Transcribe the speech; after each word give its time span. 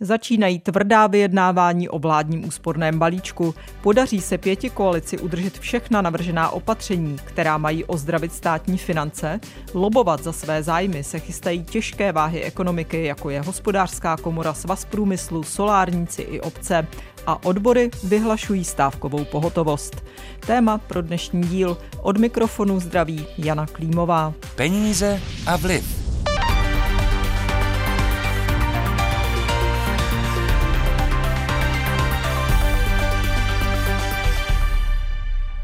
Začínají 0.00 0.58
tvrdá 0.58 1.06
vyjednávání 1.06 1.88
o 1.88 1.98
vládním 1.98 2.48
úsporném 2.48 2.98
balíčku. 2.98 3.54
Podaří 3.82 4.20
se 4.20 4.38
pěti 4.38 4.70
koalici 4.70 5.18
udržet 5.18 5.58
všechna 5.58 6.02
navržená 6.02 6.50
opatření, 6.50 7.16
která 7.24 7.58
mají 7.58 7.84
ozdravit 7.84 8.32
státní 8.32 8.78
finance. 8.78 9.40
Lobovat 9.74 10.24
za 10.24 10.32
své 10.32 10.62
zájmy 10.62 11.04
se 11.04 11.18
chystají 11.18 11.64
těžké 11.64 12.12
váhy 12.12 12.42
ekonomiky, 12.42 13.04
jako 13.04 13.30
je 13.30 13.40
hospodářská 13.40 14.16
komora, 14.16 14.54
svaz 14.54 14.84
průmyslu, 14.84 15.42
solárníci 15.42 16.22
i 16.22 16.40
obce. 16.40 16.86
A 17.26 17.44
odbory 17.44 17.90
vyhlašují 18.04 18.64
stávkovou 18.64 19.24
pohotovost. 19.24 20.04
Téma 20.46 20.78
pro 20.78 21.02
dnešní 21.02 21.42
díl 21.42 21.78
od 22.02 22.18
mikrofonu 22.18 22.80
zdraví 22.80 23.26
Jana 23.38 23.66
Klímová. 23.66 24.34
Peníze 24.56 25.20
a 25.46 25.56
vliv. 25.56 26.07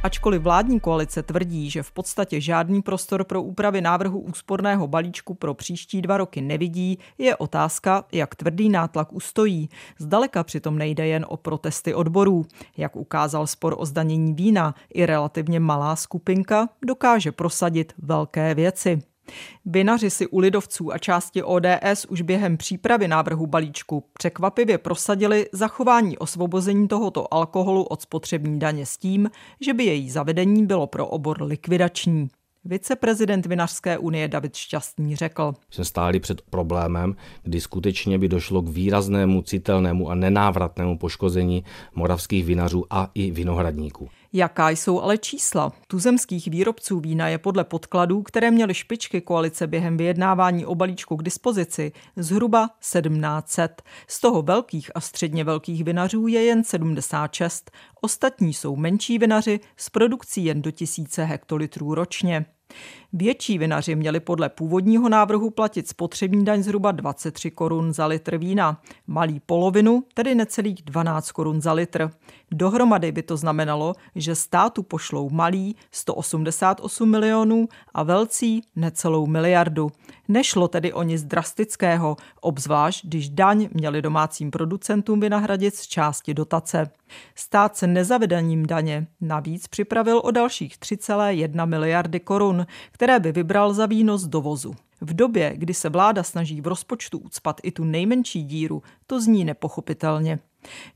Ačkoliv 0.04 0.42
vládní 0.42 0.80
koalice 0.80 1.22
tvrdí, 1.22 1.70
že 1.70 1.82
v 1.82 1.92
podstatě 1.92 2.40
žádný 2.40 2.82
prostor 2.82 3.24
pro 3.24 3.42
úpravy 3.42 3.80
návrhu 3.80 4.20
úsporného 4.20 4.88
balíčku 4.88 5.34
pro 5.34 5.54
příští 5.54 6.02
dva 6.02 6.16
roky 6.16 6.40
nevidí, 6.40 6.98
je 7.18 7.36
otázka, 7.36 8.04
jak 8.12 8.34
tvrdý 8.34 8.68
nátlak 8.68 9.12
ustojí. 9.12 9.68
Zdaleka 9.98 10.44
přitom 10.44 10.78
nejde 10.78 11.06
jen 11.06 11.27
o 11.28 11.36
protesty 11.36 11.94
odborů. 11.94 12.46
Jak 12.77 12.96
ukázal 12.96 13.46
spor 13.46 13.74
o 13.78 13.86
zdanění 13.86 14.34
vína, 14.34 14.74
i 14.94 15.06
relativně 15.06 15.60
malá 15.60 15.96
skupinka 15.96 16.68
dokáže 16.86 17.32
prosadit 17.32 17.92
velké 17.98 18.55
věci. 18.55 19.02
Vinaři 19.66 20.10
si 20.10 20.27
u 20.27 20.38
lidovců 20.38 20.92
a 20.92 20.98
části 20.98 21.42
ODS 21.42 22.05
už 22.09 22.23
během 22.23 22.56
přípravy 22.56 23.09
návrhu 23.09 23.47
balíčku 23.47 24.05
překvapivě 24.12 24.78
prosadili 24.78 25.47
zachování 25.52 26.19
osvobození 26.19 26.88
tohoto 26.88 27.34
alkoholu 27.34 27.83
od 27.83 28.02
spotřební 28.02 28.58
daně 28.58 28.86
s 28.86 28.97
tím, 28.97 29.30
že 29.61 29.75
by 29.75 29.84
její 29.84 30.11
zavedení 30.11 30.67
bylo 30.67 30.86
pro 30.86 31.06
obor 31.06 31.42
likvidační. 31.42 32.28
Viceprezident 32.67 33.47
Vinařské 33.47 33.98
unie 33.98 34.28
David 34.28 34.56
Šťastný 34.56 35.17
řekl. 35.17 35.55
Jsme 35.70 35.84
stáli 35.84 36.20
před 36.20 36.42
problémem, 36.42 37.17
kdy 37.42 37.61
skutečně 37.61 38.19
by 38.19 38.28
došlo 38.28 38.62
k 38.62 38.69
výraznému, 38.69 39.42
citelnému 39.42 40.11
a 40.11 40.14
nenávratnému 40.14 40.98
poškození 40.98 41.64
moravských 41.95 42.45
vinařů 42.45 42.84
a 42.91 43.11
i 43.14 43.30
vinohradníků. 43.30 44.08
Jaká 44.36 44.70
jsou 44.70 45.00
ale 45.00 45.18
čísla? 45.18 45.72
Tuzemských 45.86 46.48
výrobců 46.48 47.00
vína 47.00 47.28
je 47.28 47.38
podle 47.38 47.64
podkladů, 47.64 48.22
které 48.22 48.50
měly 48.50 48.74
špičky 48.74 49.20
koalice 49.20 49.66
během 49.66 49.96
vyjednávání 49.96 50.66
o 50.66 50.74
balíčku 50.74 51.16
k 51.16 51.22
dispozici, 51.22 51.92
zhruba 52.16 52.70
1700. 52.80 53.82
Z 54.08 54.20
toho 54.20 54.42
velkých 54.42 54.90
a 54.94 55.00
středně 55.00 55.44
velkých 55.44 55.84
vinařů 55.84 56.27
je 56.27 56.42
jen 56.42 56.64
76. 56.64 57.70
Ostatní 58.00 58.55
jsou 58.55 58.77
menší 58.77 59.18
vinaři 59.18 59.60
s 59.77 59.90
produkcí 59.90 60.44
jen 60.44 60.62
do 60.62 60.70
tisíce 60.70 61.24
hektolitrů 61.24 61.94
ročně. 61.94 62.46
Větší 63.12 63.59
vinaři 63.59 63.95
měli 63.95 64.20
podle 64.20 64.48
původního 64.48 65.09
návrhu 65.09 65.51
platit 65.51 65.89
spotřební 65.89 66.45
daň 66.45 66.62
zhruba 66.62 66.93
23 66.93 67.51
korun 67.51 67.93
za 67.93 68.07
litr 68.07 68.37
vína, 68.37 68.81
malý 69.07 69.41
polovinu, 69.41 70.05
tedy 70.15 70.34
necelých 70.34 70.83
12 70.83 71.33
korun 71.33 71.61
za 71.61 71.73
litr. 71.73 72.11
Dohromady 72.51 73.12
by 73.12 73.23
to 73.23 73.37
znamenalo, 73.37 73.95
že 74.15 74.35
státu 74.35 74.83
pošlou 74.83 75.31
malý 75.31 75.77
188 75.91 77.11
milionů 77.11 77.69
a 77.95 78.03
velcí 78.03 78.62
necelou 78.77 79.27
miliardu. 79.27 79.91
Nešlo 80.28 80.69
tedy 80.69 80.92
o 80.92 81.03
nic 81.03 81.22
drastického, 81.22 82.17
obzvlášť 82.41 83.06
když 83.06 83.28
daň 83.28 83.69
měli 83.72 84.03
domácím 84.03 84.50
producentům 84.50 85.20
vynahradit 85.20 85.75
z 85.75 85.86
části 85.86 86.34
dotace. 86.34 86.91
Stát 87.34 87.77
se 87.77 87.86
nezavedením 87.86 88.67
daně 88.67 89.06
navíc 89.20 89.67
připravil 89.67 90.20
o 90.25 90.30
dalších 90.30 90.78
3,1 90.78 91.67
miliardy 91.67 92.20
korun, 92.20 92.67
které 92.92 93.20
by 93.20 93.33
vybral 93.33 93.74
za 93.74 93.86
výnos 93.86 94.23
dovozu. 94.23 94.74
V 95.01 95.14
době, 95.14 95.52
kdy 95.57 95.74
se 95.74 95.89
vláda 95.89 96.23
snaží 96.23 96.61
v 96.61 96.67
rozpočtu 96.67 97.18
ucpat 97.18 97.61
i 97.62 97.70
tu 97.70 97.85
nejmenší 97.85 98.45
díru, 98.45 98.83
to 99.06 99.20
zní 99.20 99.45
nepochopitelně. 99.45 100.39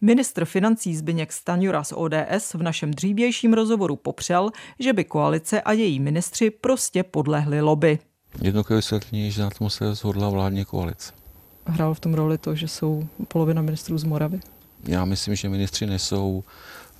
Ministr 0.01 0.45
financí 0.45 0.97
Zbyněk 0.97 1.33
Staňura 1.33 1.85
z 1.85 1.93
ODS 1.97 2.55
v 2.55 2.63
našem 2.63 2.91
dřívějším 2.91 3.53
rozhovoru 3.53 3.97
popřel, 3.97 4.51
že 4.79 4.93
by 4.93 5.05
koalice 5.05 5.61
a 5.61 5.73
její 5.73 6.01
ministři 6.01 6.51
prostě 6.51 7.03
podlehli 7.03 7.61
lobby. 7.61 7.99
Jednoduché 8.43 8.75
vysvětlení, 8.75 9.31
že 9.31 9.43
na 9.43 9.51
tom 9.51 9.71
se 9.71 9.95
shodla 9.95 10.29
vládní 10.29 10.65
koalice. 10.65 11.13
Hrál 11.67 11.95
v 11.95 12.01
tom 12.01 12.15
roli 12.15 12.39
to, 12.39 12.55
že 12.55 12.69
jsou 12.69 13.09
polovina 13.29 13.63
ministrů 13.63 13.99
z 13.99 14.05
Moravy? 14.05 14.41
Já 14.85 15.05
myslím, 15.05 15.35
že 15.35 15.49
ministři 15.49 15.87
nesou 15.87 16.45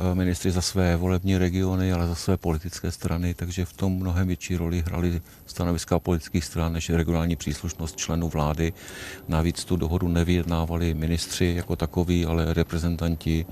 eh, 0.01 0.15
ministry 0.15 0.51
za 0.51 0.61
své 0.61 0.97
volební 0.97 1.39
regiony, 1.39 1.93
ale 1.93 2.09
za 2.09 2.15
své 2.15 2.37
politické 2.37 2.91
strany, 2.91 3.35
takže 3.35 3.65
v 3.65 3.73
tom 3.73 3.97
mnohem 3.97 4.27
větší 4.27 4.57
roli 4.57 4.83
hrali 4.87 5.21
stanoviska 5.47 5.99
politických 5.99 6.45
stran 6.45 6.73
než 6.73 6.91
regionální 6.91 7.37
příslušnost 7.37 7.97
členů 7.97 8.29
vlády. 8.29 8.73
Navíc 9.29 9.65
tu 9.65 9.77
dohodu 9.77 10.09
nevyjednávali 10.09 10.95
ministři 10.95 11.55
jako 11.57 11.77
takový, 11.77 12.27
ale 12.27 12.55
reprezentanti 12.55 13.47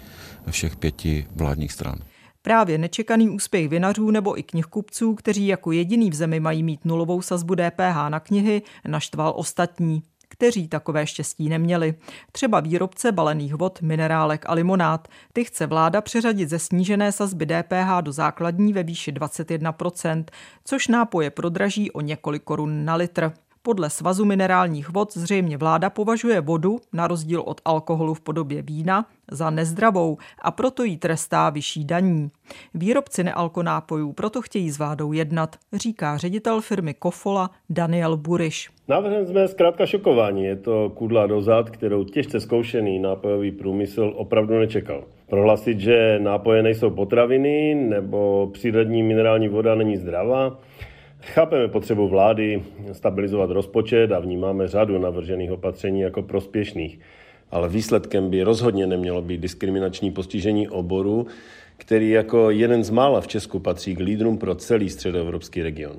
všech 0.50 0.76
pěti 0.76 1.26
vládních 1.34 1.72
stran. 1.72 1.98
Právě 2.46 2.78
nečekaný 2.78 3.30
úspěch 3.30 3.68
vinařů 3.68 4.10
nebo 4.10 4.38
i 4.38 4.42
knihkupců, 4.42 5.14
kteří 5.14 5.46
jako 5.46 5.72
jediný 5.72 6.10
v 6.10 6.14
zemi 6.14 6.40
mají 6.40 6.62
mít 6.62 6.84
nulovou 6.84 7.22
sazbu 7.22 7.54
DPH 7.54 8.08
na 8.08 8.20
knihy, 8.20 8.62
naštval 8.88 9.32
ostatní 9.36 10.02
kteří 10.28 10.68
takové 10.68 11.06
štěstí 11.06 11.48
neměli. 11.48 11.94
Třeba 12.32 12.60
výrobce 12.60 13.12
balených 13.12 13.54
vod, 13.54 13.82
minerálek 13.82 14.44
a 14.48 14.54
limonád. 14.54 15.08
Ty 15.32 15.44
chce 15.44 15.66
vláda 15.66 16.00
přeřadit 16.00 16.48
ze 16.48 16.58
snížené 16.58 17.12
sazby 17.12 17.46
DPH 17.46 18.00
do 18.00 18.12
základní 18.12 18.72
ve 18.72 18.82
výši 18.82 19.12
21%, 19.12 20.24
což 20.64 20.88
nápoje 20.88 21.30
prodraží 21.30 21.90
o 21.90 22.00
několik 22.00 22.42
korun 22.42 22.84
na 22.84 22.94
litr. 22.94 23.32
Podle 23.66 23.90
Svazu 23.90 24.24
minerálních 24.24 24.90
vod 24.90 25.12
zřejmě 25.12 25.56
vláda 25.56 25.90
považuje 25.90 26.40
vodu, 26.40 26.78
na 26.92 27.06
rozdíl 27.06 27.40
od 27.40 27.60
alkoholu 27.64 28.14
v 28.14 28.20
podobě 28.20 28.62
vína, 28.62 29.06
za 29.30 29.50
nezdravou 29.50 30.16
a 30.42 30.50
proto 30.50 30.84
jí 30.84 30.96
trestá 30.96 31.50
vyšší 31.50 31.84
daní. 31.84 32.30
Výrobci 32.74 33.24
nealkonápojů 33.24 34.12
proto 34.12 34.42
chtějí 34.42 34.70
s 34.70 34.78
vládou 34.78 35.12
jednat, 35.12 35.56
říká 35.72 36.16
ředitel 36.16 36.60
firmy 36.60 36.94
Kofola 36.94 37.50
Daniel 37.70 38.16
Buriš. 38.16 38.70
Návrhem 38.88 39.26
jsme 39.26 39.48
zkrátka 39.48 39.86
šokování. 39.86 40.44
Je 40.44 40.56
to 40.56 40.90
kudla 40.94 41.26
dozad, 41.26 41.70
kterou 41.70 42.04
těžce 42.04 42.40
zkoušený 42.40 42.98
nápojový 42.98 43.52
průmysl 43.52 44.12
opravdu 44.16 44.58
nečekal. 44.58 45.04
Prohlasit, 45.28 45.80
že 45.80 46.18
nápoje 46.18 46.62
nejsou 46.62 46.90
potraviny 46.90 47.74
nebo 47.74 48.50
přírodní 48.52 49.02
minerální 49.02 49.48
voda 49.48 49.74
není 49.74 49.96
zdravá, 49.96 50.58
Chápeme 51.26 51.68
potřebu 51.68 52.08
vlády 52.08 52.62
stabilizovat 52.92 53.50
rozpočet 53.50 54.12
a 54.12 54.18
vnímáme 54.18 54.68
řadu 54.68 54.98
navržených 54.98 55.52
opatření 55.52 56.00
jako 56.00 56.22
prospěšných, 56.22 57.00
ale 57.50 57.68
výsledkem 57.68 58.30
by 58.30 58.42
rozhodně 58.42 58.86
nemělo 58.86 59.22
být 59.22 59.40
diskriminační 59.40 60.10
postižení 60.10 60.68
oboru, 60.68 61.26
který 61.76 62.10
jako 62.10 62.50
jeden 62.50 62.84
z 62.84 62.90
mála 62.90 63.20
v 63.20 63.26
Česku 63.28 63.58
patří 63.58 63.94
k 63.94 64.00
lídrům 64.00 64.38
pro 64.38 64.54
celý 64.54 64.90
středoevropský 64.90 65.62
region. 65.62 65.96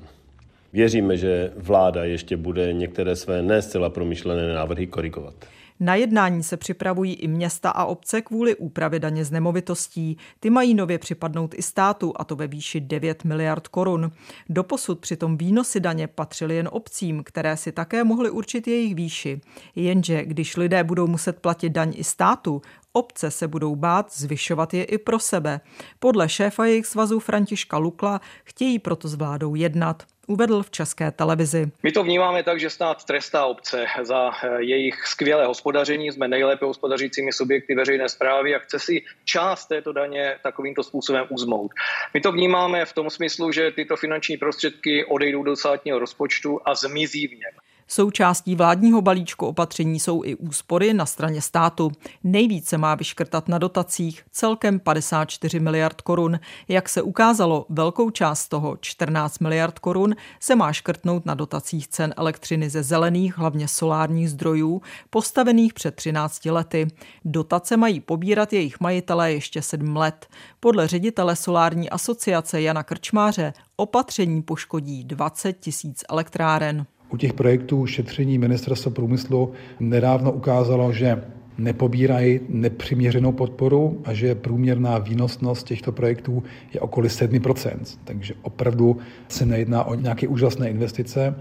Věříme, 0.72 1.16
že 1.16 1.52
vláda 1.56 2.04
ještě 2.04 2.36
bude 2.36 2.72
některé 2.72 3.16
své 3.16 3.42
ne 3.42 3.62
zcela 3.62 3.90
promyšlené 3.90 4.54
návrhy 4.54 4.86
korigovat. 4.86 5.34
Na 5.80 5.94
jednání 5.94 6.42
se 6.42 6.56
připravují 6.56 7.14
i 7.14 7.28
města 7.28 7.70
a 7.70 7.84
obce 7.84 8.22
kvůli 8.22 8.56
úpravě 8.56 9.00
daně 9.00 9.24
z 9.24 9.30
nemovitostí. 9.30 10.16
Ty 10.40 10.50
mají 10.50 10.74
nově 10.74 10.98
připadnout 10.98 11.54
i 11.54 11.62
státu, 11.62 12.12
a 12.16 12.24
to 12.24 12.36
ve 12.36 12.46
výši 12.46 12.80
9 12.80 13.24
miliard 13.24 13.68
korun. 13.68 14.10
Doposud 14.48 14.98
přitom 15.00 15.38
výnosy 15.38 15.80
daně 15.80 16.06
patřily 16.06 16.56
jen 16.56 16.68
obcím, 16.72 17.22
které 17.24 17.56
si 17.56 17.72
také 17.72 18.04
mohly 18.04 18.30
určit 18.30 18.68
jejich 18.68 18.94
výši. 18.94 19.40
Jenže 19.76 20.24
když 20.24 20.56
lidé 20.56 20.84
budou 20.84 21.06
muset 21.06 21.40
platit 21.40 21.70
daň 21.70 21.92
i 21.96 22.04
státu, 22.04 22.62
Obce 22.92 23.30
se 23.30 23.48
budou 23.48 23.76
bát 23.76 24.12
zvyšovat 24.12 24.74
je 24.74 24.84
i 24.84 24.98
pro 24.98 25.18
sebe. 25.18 25.60
Podle 25.98 26.28
šéfa 26.28 26.64
jejich 26.64 26.86
svazu 26.86 27.20
Františka 27.20 27.78
Lukla 27.78 28.20
chtějí 28.44 28.78
proto 28.78 29.08
s 29.08 29.14
vládou 29.14 29.54
jednat 29.54 30.02
uvedl 30.28 30.62
v 30.62 30.70
české 30.70 31.10
televizi. 31.10 31.70
My 31.82 31.92
to 31.92 32.02
vnímáme 32.02 32.42
tak, 32.42 32.60
že 32.60 32.70
stát 32.70 33.04
trestá 33.04 33.46
obce 33.46 33.86
za 34.02 34.30
eh, 34.30 34.62
jejich 34.62 35.06
skvělé 35.06 35.46
hospodaření. 35.46 36.12
Jsme 36.12 36.28
nejlépe 36.28 36.66
hospodařícími 36.66 37.32
subjekty 37.32 37.74
veřejné 37.74 38.08
zprávy 38.08 38.54
a 38.54 38.58
chce 38.58 38.78
si 38.78 39.02
část 39.24 39.66
této 39.66 39.92
daně 39.92 40.36
takovýmto 40.42 40.82
způsobem 40.82 41.26
uzmout. 41.28 41.70
My 42.14 42.20
to 42.20 42.32
vnímáme 42.32 42.84
v 42.84 42.92
tom 42.92 43.10
smyslu, 43.10 43.52
že 43.52 43.70
tyto 43.70 43.96
finanční 43.96 44.36
prostředky 44.36 45.04
odejdou 45.04 45.42
do 45.42 45.56
státního 45.56 45.98
rozpočtu 45.98 46.60
a 46.64 46.74
zmizí 46.74 47.28
v 47.28 47.30
něm. 47.32 47.67
Součástí 47.90 48.54
vládního 48.54 49.02
balíčku 49.02 49.46
opatření 49.46 50.00
jsou 50.00 50.24
i 50.24 50.34
úspory 50.34 50.94
na 50.94 51.06
straně 51.06 51.42
státu. 51.42 51.92
Nejvíce 52.24 52.78
má 52.78 52.94
vyškrtat 52.94 53.48
na 53.48 53.58
dotacích 53.58 54.22
celkem 54.30 54.80
54 54.80 55.60
miliard 55.60 56.00
korun. 56.00 56.40
Jak 56.68 56.88
se 56.88 57.02
ukázalo, 57.02 57.66
velkou 57.68 58.10
část 58.10 58.48
toho 58.48 58.76
14 58.80 59.38
miliard 59.38 59.78
korun 59.78 60.16
se 60.40 60.56
má 60.56 60.72
škrtnout 60.72 61.26
na 61.26 61.34
dotacích 61.34 61.88
cen 61.88 62.14
elektřiny 62.16 62.70
ze 62.70 62.82
zelených, 62.82 63.38
hlavně 63.38 63.68
solárních 63.68 64.30
zdrojů, 64.30 64.82
postavených 65.10 65.74
před 65.74 65.94
13 65.94 66.44
lety. 66.44 66.86
Dotace 67.24 67.76
mají 67.76 68.00
pobírat 68.00 68.52
jejich 68.52 68.80
majitelé 68.80 69.32
ještě 69.32 69.62
7 69.62 69.96
let. 69.96 70.26
Podle 70.60 70.88
ředitele 70.88 71.36
solární 71.36 71.90
asociace 71.90 72.62
Jana 72.62 72.82
Krčmáře 72.82 73.52
opatření 73.76 74.42
poškodí 74.42 75.04
20 75.04 75.52
tisíc 75.52 76.04
elektráren. 76.08 76.86
U 77.10 77.16
těch 77.16 77.32
projektů 77.32 77.86
šetření 77.86 78.38
ministerstva 78.38 78.92
průmyslu 78.92 79.52
nedávno 79.80 80.32
ukázalo, 80.32 80.92
že 80.92 81.22
nepobírají 81.58 82.40
nepřiměřenou 82.48 83.32
podporu 83.32 84.00
a 84.04 84.14
že 84.14 84.34
průměrná 84.34 84.98
výnosnost 84.98 85.66
těchto 85.66 85.92
projektů 85.92 86.42
je 86.74 86.80
okolo 86.80 87.06
7%. 87.06 87.98
Takže 88.04 88.34
opravdu 88.42 88.96
se 89.28 89.46
nejedná 89.46 89.84
o 89.84 89.94
nějaké 89.94 90.28
úžasné 90.28 90.70
investice. 90.70 91.34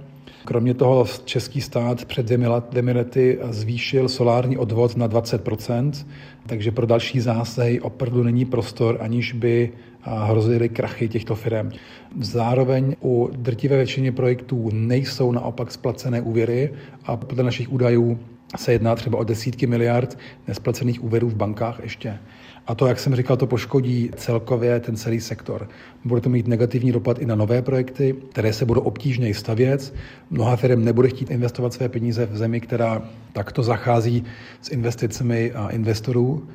Kromě 0.46 0.74
toho 0.74 1.06
český 1.26 1.62
stát 1.62 2.06
před 2.06 2.26
dvěmi 2.72 2.94
lety 2.94 3.40
zvýšil 3.50 4.10
solární 4.10 4.58
odvod 4.58 4.98
na 4.98 5.10
20%, 5.10 5.92
takže 6.46 6.72
pro 6.72 6.86
další 6.86 7.20
zásahy 7.20 7.82
opravdu 7.82 8.24
není 8.24 8.46
prostor, 8.46 8.98
aniž 9.02 9.34
by 9.34 9.72
hrozily 10.08 10.70
krachy 10.70 11.10
těchto 11.10 11.36
firm. 11.36 11.72
Zároveň 12.22 12.96
u 13.04 13.30
drtivé 13.36 13.76
většině 13.76 14.12
projektů 14.12 14.70
nejsou 14.74 15.32
naopak 15.32 15.72
splacené 15.72 16.22
úvěry 16.22 16.74
a 17.06 17.18
podle 17.18 17.44
našich 17.44 17.72
údajů 17.72 18.20
se 18.58 18.72
jedná 18.72 18.96
třeba 18.96 19.18
o 19.18 19.24
desítky 19.24 19.68
miliard 19.68 20.18
nesplacených 20.48 21.04
úvěrů 21.04 21.30
v 21.30 21.36
bankách 21.36 21.80
ještě. 21.84 22.20
A 22.68 22.76
to, 22.76 22.88
jak 22.88 23.00
jsem 23.00 23.16
říkal, 23.16 23.38
to 23.38 23.48
poškodí 23.48 24.12
celkově 24.16 24.80
ten 24.80 24.96
celý 24.96 25.20
sektor. 25.20 25.70
Bude 26.06 26.22
to 26.22 26.30
mít 26.30 26.48
negativní 26.48 26.92
dopad 26.92 27.20
i 27.20 27.26
na 27.26 27.36
nové 27.36 27.62
projekty, 27.62 28.16
které 28.32 28.54
se 28.54 28.66
budou 28.66 28.82
obtížněji 28.82 29.34
stavět. 29.34 29.94
Mnoha 30.30 30.56
firm 30.56 30.86
nebude 30.86 31.10
chtít 31.10 31.32
investovat 31.32 31.74
své 31.74 31.90
peníze 31.90 32.26
v 32.26 32.38
zemi, 32.38 32.62
která 32.62 33.02
takto 33.34 33.64
zachází 33.64 34.24
s 34.62 34.70
investicemi 34.70 35.52
a 35.52 35.70
investorů. 35.70 36.48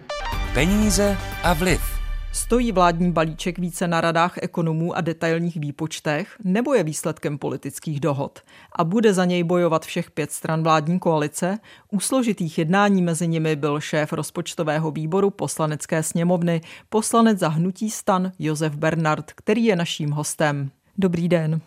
Peníze 0.55 1.16
a 1.43 1.52
vliv. 1.52 2.01
Stojí 2.34 2.73
vládní 2.73 3.12
balíček 3.12 3.58
více 3.58 3.88
na 3.88 4.00
radách 4.00 4.34
ekonomů 4.43 4.96
a 4.96 5.00
detailních 5.00 5.56
výpočtech, 5.56 6.37
nebo 6.44 6.75
je 6.75 6.84
výsledkem 6.84 7.38
politických 7.38 8.00
dohod? 8.00 8.40
A 8.73 8.84
bude 8.84 9.14
za 9.14 9.25
něj 9.25 9.43
bojovat 9.44 9.84
všech 9.87 10.11
pět 10.11 10.32
stran 10.32 10.62
vládní 10.62 10.99
koalice? 10.99 11.58
U 11.90 12.00
složitých 12.00 12.58
jednání 12.58 13.02
mezi 13.02 13.29
nimi 13.29 13.56
byl 13.56 13.81
šéf 13.81 14.12
rozpočtového 14.12 14.90
výboru 14.90 15.31
poslanecké 15.31 16.02
sněmovny, 16.02 16.61
poslanec 16.88 17.38
za 17.38 17.49
hnutí 17.49 17.90
stan 17.90 18.32
Josef 18.38 18.76
Bernard, 18.76 19.32
který 19.32 19.64
je 19.64 19.76
naším 19.76 20.11
hostem. 20.11 20.70
Dobrý 20.99 21.29
den. 21.29 21.61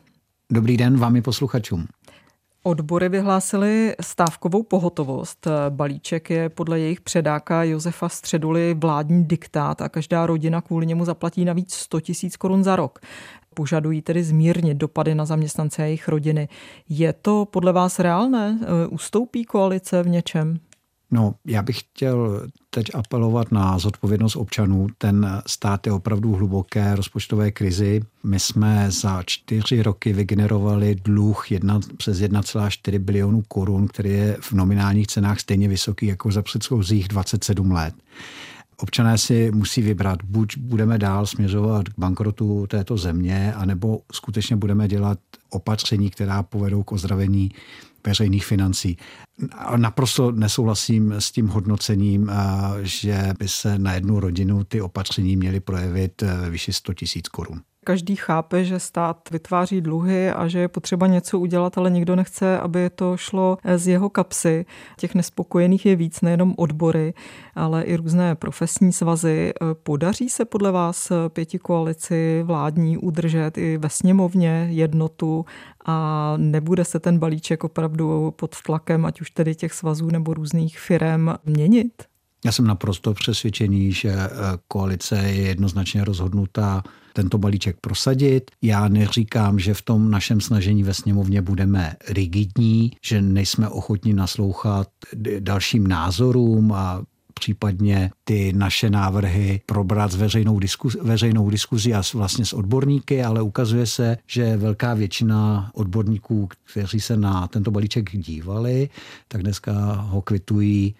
Dobrý 0.51 0.77
den 0.77 0.97
vám 0.97 1.15
i 1.15 1.21
posluchačům. 1.21 1.88
Odbory 2.67 3.09
vyhlásily 3.09 3.95
stávkovou 4.01 4.63
pohotovost. 4.63 5.47
Balíček 5.69 6.29
je 6.29 6.50
podle 6.50 6.79
jejich 6.79 7.01
předáka 7.01 7.63
Josefa 7.63 8.09
Středuly 8.09 8.73
vládní 8.73 9.25
diktát 9.25 9.81
a 9.81 9.89
každá 9.89 10.25
rodina 10.25 10.62
kvůli 10.62 10.85
němu 10.85 11.06
zaplatí 11.06 11.45
navíc 11.45 11.73
100 11.73 12.01
tisíc 12.01 12.38
korun 12.38 12.63
za 12.63 12.75
rok. 12.75 13.00
Požadují 13.53 14.01
tedy 14.01 14.23
zmírnit 14.23 14.77
dopady 14.77 15.15
na 15.15 15.25
zaměstnance 15.25 15.81
a 15.81 15.85
jejich 15.85 16.07
rodiny. 16.07 16.50
Je 16.89 17.13
to 17.13 17.45
podle 17.51 17.73
vás 17.73 18.00
reálné? 18.00 18.59
Ustoupí 18.89 19.45
koalice 19.45 20.03
v 20.03 20.07
něčem? 20.07 20.59
No, 21.11 21.35
já 21.45 21.61
bych 21.61 21.79
chtěl 21.79 22.47
teď 22.69 22.85
apelovat 22.93 23.51
na 23.51 23.79
zodpovědnost 23.79 24.35
občanů. 24.35 24.87
Ten 24.97 25.41
stát 25.47 25.87
je 25.87 25.93
opravdu 25.93 26.31
v 26.31 26.37
hluboké 26.37 26.95
rozpočtové 26.95 27.51
krizi. 27.51 28.01
My 28.23 28.39
jsme 28.39 28.91
za 28.91 29.23
čtyři 29.25 29.83
roky 29.83 30.13
vygenerovali 30.13 30.95
dluh 30.95 31.51
jedna, 31.51 31.79
přes 31.97 32.17
1,4 32.17 32.99
bilionu 32.99 33.43
korun, 33.47 33.87
který 33.87 34.09
je 34.09 34.37
v 34.41 34.53
nominálních 34.53 35.07
cenách 35.07 35.39
stejně 35.39 35.67
vysoký 35.67 36.05
jako 36.05 36.31
za 36.31 36.41
předchozích 36.41 37.07
27 37.07 37.71
let. 37.71 37.93
Občané 38.77 39.17
si 39.17 39.51
musí 39.53 39.81
vybrat, 39.81 40.19
buď 40.23 40.57
budeme 40.57 40.97
dál 40.97 41.25
směřovat 41.25 41.89
k 41.89 41.99
bankrotu 41.99 42.67
této 42.67 42.97
země, 42.97 43.53
anebo 43.53 43.99
skutečně 44.11 44.55
budeme 44.55 44.87
dělat 44.87 45.19
opatření, 45.49 46.09
která 46.09 46.43
povedou 46.43 46.83
k 46.83 46.91
ozdravení 46.91 47.51
veřejných 48.05 48.45
financí. 48.45 48.97
Naprosto 49.75 50.31
nesouhlasím 50.31 51.11
s 51.11 51.31
tím 51.31 51.47
hodnocením, 51.47 52.31
že 52.81 53.33
by 53.39 53.47
se 53.47 53.79
na 53.79 53.93
jednu 53.93 54.19
rodinu 54.19 54.63
ty 54.63 54.81
opatření 54.81 55.35
měly 55.35 55.59
projevit 55.59 56.21
ve 56.21 56.49
výši 56.49 56.73
100 56.73 56.93
tisíc 56.93 57.27
korun. 57.27 57.61
Každý 57.85 58.15
chápe, 58.15 58.65
že 58.65 58.79
stát 58.79 59.17
vytváří 59.31 59.81
dluhy 59.81 60.29
a 60.29 60.47
že 60.47 60.59
je 60.59 60.67
potřeba 60.67 61.07
něco 61.07 61.39
udělat, 61.39 61.77
ale 61.77 61.89
nikdo 61.89 62.15
nechce, 62.15 62.59
aby 62.59 62.89
to 62.89 63.17
šlo 63.17 63.57
z 63.75 63.87
jeho 63.87 64.09
kapsy. 64.09 64.65
Těch 64.97 65.15
nespokojených 65.15 65.85
je 65.85 65.95
víc, 65.95 66.21
nejenom 66.21 66.53
odbory, 66.57 67.13
ale 67.55 67.83
i 67.83 67.95
různé 67.95 68.35
profesní 68.35 68.93
svazy. 68.93 69.53
Podaří 69.83 70.29
se 70.29 70.45
podle 70.45 70.71
vás 70.71 71.11
pěti 71.33 71.59
koalici 71.59 72.43
vládní 72.43 72.97
udržet 72.97 73.57
i 73.57 73.77
ve 73.77 73.89
sněmovně 73.89 74.67
jednotu 74.71 75.45
a 75.85 76.33
nebude 76.38 76.85
se 76.85 76.99
ten 76.99 77.19
balíček 77.19 77.63
opravdu 77.63 78.33
pod 78.35 78.55
tlakem, 78.65 79.05
ať 79.05 79.21
už 79.21 79.31
tedy 79.31 79.55
těch 79.55 79.73
svazů 79.73 80.07
nebo 80.07 80.33
různých 80.33 80.79
firm 80.79 81.29
měnit? 81.45 82.03
Já 82.45 82.51
jsem 82.51 82.67
naprosto 82.67 83.13
přesvědčený, 83.13 83.91
že 83.91 84.09
eh, 84.09 84.29
koalice 84.67 85.15
je 85.17 85.41
jednoznačně 85.41 86.03
rozhodnutá 86.03 86.83
tento 87.15 87.38
balíček 87.38 87.77
prosadit. 87.81 88.51
Já 88.62 88.88
neříkám, 88.88 89.59
že 89.59 89.73
v 89.73 89.81
tom 89.81 90.12
našem 90.12 90.41
snažení 90.41 90.83
ve 90.83 90.94
sněmovně 90.94 91.41
budeme 91.41 91.95
rigidní, 92.09 92.91
že 93.01 93.21
nejsme 93.21 93.69
ochotní 93.69 94.13
naslouchat 94.13 94.88
dalším 95.39 95.88
názorům 95.88 96.73
a 96.73 97.03
případně 97.33 98.12
ty 98.23 98.53
naše 98.53 98.89
návrhy 98.89 99.62
probrat 99.65 100.12
s 100.12 100.15
veřejnou, 100.15 100.59
diskuzi, 100.59 100.97
veřejnou 101.01 101.50
diskuzí 101.50 101.94
a 101.94 102.03
vlastně 102.13 102.45
s 102.45 102.53
odborníky, 102.53 103.23
ale 103.23 103.41
ukazuje 103.41 103.85
se, 103.85 104.17
že 104.27 104.57
velká 104.57 104.94
většina 104.94 105.71
odborníků, 105.73 106.50
kteří 106.71 107.00
se 107.00 107.17
na 107.17 107.47
tento 107.47 107.71
balíček 107.71 108.17
dívali, 108.17 108.89
tak 109.27 109.44
dneska 109.44 109.94
ho 109.94 110.21
kvitují 110.21 110.95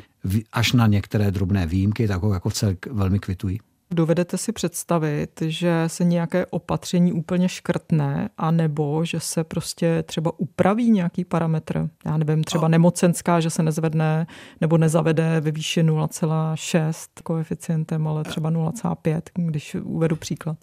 až 0.54 0.74
na 0.74 0.88
některé 0.88 1.32
drobné 1.32 1.68
výjimky, 1.68 2.08
tak 2.08 2.22
ho 2.22 2.34
jako 2.34 2.52
celk 2.52 2.86
velmi 2.86 3.20
kvitují. 3.20 3.60
Dovedete 3.92 4.38
si 4.38 4.52
představit, 4.52 5.42
že 5.46 5.84
se 5.88 6.04
nějaké 6.04 6.46
opatření 6.46 7.14
úplně 7.14 7.50
škrtne, 7.50 8.30
a 8.38 8.52
nebo 8.52 9.06
že 9.06 9.20
se 9.20 9.44
prostě 9.44 10.04
třeba 10.04 10.32
upraví 10.38 10.92
nějaký 10.92 11.26
parametr? 11.26 11.90
Já 12.06 12.18
nevím, 12.18 12.44
třeba 12.44 12.68
nemocenská, 12.68 13.40
že 13.40 13.50
se 13.50 13.64
nezvedne 13.64 14.28
nebo 14.62 14.78
nezavede 14.78 15.42
ve 15.42 15.52
výši 15.52 15.84
0,6 15.84 16.94
koeficientem, 17.24 18.08
ale 18.08 18.24
třeba 18.24 18.52
0,5, 18.52 19.22
když 19.36 19.76
uvedu 19.76 20.16
příklad. 20.16 20.58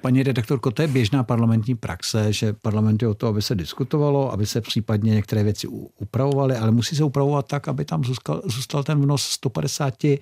Paní 0.00 0.22
redaktorko, 0.22 0.70
to 0.70 0.82
je 0.82 0.88
běžná 0.88 1.24
parlamentní 1.24 1.74
praxe, 1.74 2.32
že 2.32 2.52
parlament 2.52 3.02
je 3.02 3.08
o 3.08 3.14
to, 3.14 3.26
aby 3.26 3.42
se 3.42 3.54
diskutovalo, 3.54 4.32
aby 4.32 4.46
se 4.46 4.60
případně 4.60 5.14
některé 5.14 5.42
věci 5.42 5.68
upravovaly, 6.00 6.56
ale 6.56 6.70
musí 6.70 6.96
se 6.96 7.04
upravovat 7.04 7.46
tak, 7.46 7.68
aby 7.68 7.84
tam 7.84 8.04
zůstal, 8.04 8.42
zůstal 8.44 8.84
ten 8.84 9.02
vnos 9.02 9.22
150 9.22 10.04
eh, 10.04 10.18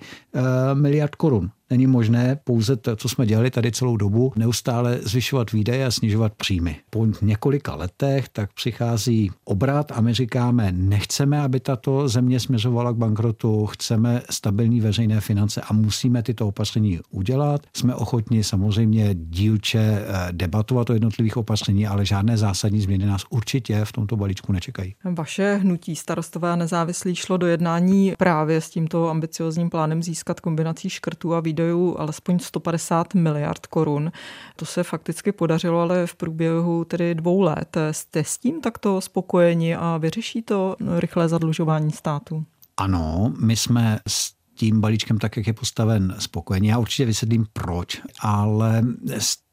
miliard 0.73 1.15
korun. 1.15 1.51
Není 1.69 1.87
možné 1.87 2.39
pouze 2.47 2.75
to, 2.75 2.95
co 2.95 3.09
jsme 3.09 3.25
dělali 3.25 3.51
tady 3.51 3.71
celou 3.71 3.97
dobu, 3.97 4.33
neustále 4.35 4.99
zvyšovat 5.01 5.51
výdaje 5.51 5.85
a 5.85 5.91
snižovat 5.91 6.33
příjmy. 6.33 6.75
Po 6.89 7.07
několika 7.21 7.75
letech 7.75 8.29
tak 8.29 8.53
přichází 8.53 9.31
obrat 9.45 9.91
a 9.91 10.01
my 10.01 10.13
říkáme, 10.13 10.71
nechceme, 10.71 11.41
aby 11.41 11.59
tato 11.59 12.09
země 12.09 12.39
směřovala 12.39 12.91
k 12.91 12.95
bankrotu, 12.95 13.65
chceme 13.65 14.21
stabilní 14.29 14.81
veřejné 14.81 15.21
finance 15.21 15.61
a 15.61 15.73
musíme 15.73 16.23
tyto 16.23 16.47
opatření 16.47 16.99
udělat. 17.09 17.61
Jsme 17.73 17.95
ochotni 17.95 18.43
samozřejmě 18.43 19.09
dílče 19.13 19.79
eh, 19.79 20.27
debatovat 20.31 20.89
o 20.89 20.93
jednotlivých 20.93 21.37
opatření, 21.37 21.87
ale 21.87 22.05
žádné 22.05 22.37
zásadní 22.37 22.81
změny 22.81 23.05
nás 23.05 23.21
určitě 23.29 23.85
v 23.85 23.91
tomto 23.91 24.17
balíčku 24.17 24.51
nečekají. 24.51 24.95
Vaše 25.03 25.55
hnutí 25.55 25.95
starostové 25.95 26.51
a 26.51 26.55
nezávislí 26.55 27.15
šlo 27.15 27.37
do 27.37 27.47
jednání 27.47 28.13
právě 28.17 28.61
s 28.61 28.69
tímto 28.69 29.09
ambiciozním 29.09 29.69
plánem 29.69 30.03
získat 30.03 30.39
kombinací 30.39 30.89
škrtů 30.89 31.33
a 31.33 31.39
výdajů 31.39 31.95
alespoň 31.99 32.34
150 32.39 33.13
miliard 33.13 33.65
korun. 33.65 34.11
To 34.55 34.65
se 34.65 34.83
fakticky 34.83 35.31
podařilo, 35.31 35.79
ale 35.79 36.07
v 36.07 36.15
průběhu 36.15 36.85
tedy 36.85 37.15
dvou 37.15 37.41
let. 37.41 37.77
Jste 37.91 38.23
s 38.23 38.37
tím 38.37 38.61
takto 38.61 39.01
spokojeni 39.01 39.75
a 39.75 39.97
vyřeší 39.97 40.41
to 40.41 40.75
rychlé 40.97 41.29
zadlužování 41.29 41.91
státu? 41.91 42.45
Ano, 42.77 43.33
my 43.39 43.55
jsme 43.55 43.99
s 44.07 44.31
tím 44.55 44.81
balíčkem, 44.81 45.17
tak 45.17 45.37
jak 45.37 45.47
je 45.47 45.53
postaven, 45.53 46.15
spokojení. 46.19 46.67
Já 46.67 46.77
určitě 46.77 47.05
vysvětlím 47.05 47.45
proč, 47.53 48.01
ale 48.19 48.83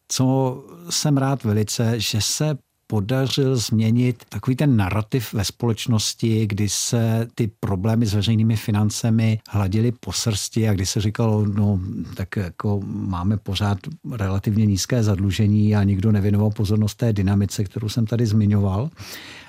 co 0.09 0.59
jsem 0.91 1.17
rád 1.17 1.45
velice, 1.45 2.01
že 2.01 2.21
se 2.21 2.59
podařil 2.93 3.57
změnit 3.57 4.25
takový 4.29 4.57
ten 4.57 4.77
narrativ 4.77 5.33
ve 5.33 5.45
společnosti, 5.45 6.47
kdy 6.47 6.69
se 6.69 7.29
ty 7.35 7.51
problémy 7.61 8.07
s 8.07 8.15
veřejnými 8.15 8.57
financemi 8.57 9.41
hladily 9.49 9.93
po 9.93 10.13
srsti 10.13 10.69
a 10.69 10.73
kdy 10.73 10.87
se 10.87 11.01
říkalo, 11.01 11.47
no 11.47 11.81
tak 12.15 12.37
jako 12.37 12.81
máme 12.85 13.37
pořád 13.37 13.79
relativně 14.13 14.67
nízké 14.67 15.03
zadlužení 15.03 15.77
a 15.77 15.83
nikdo 15.83 16.13
nevěnoval 16.13 16.51
pozornost 16.51 16.95
té 16.95 17.13
dynamice, 17.13 17.65
kterou 17.65 17.89
jsem 17.89 18.07
tady 18.07 18.27
zmiňoval. 18.27 18.91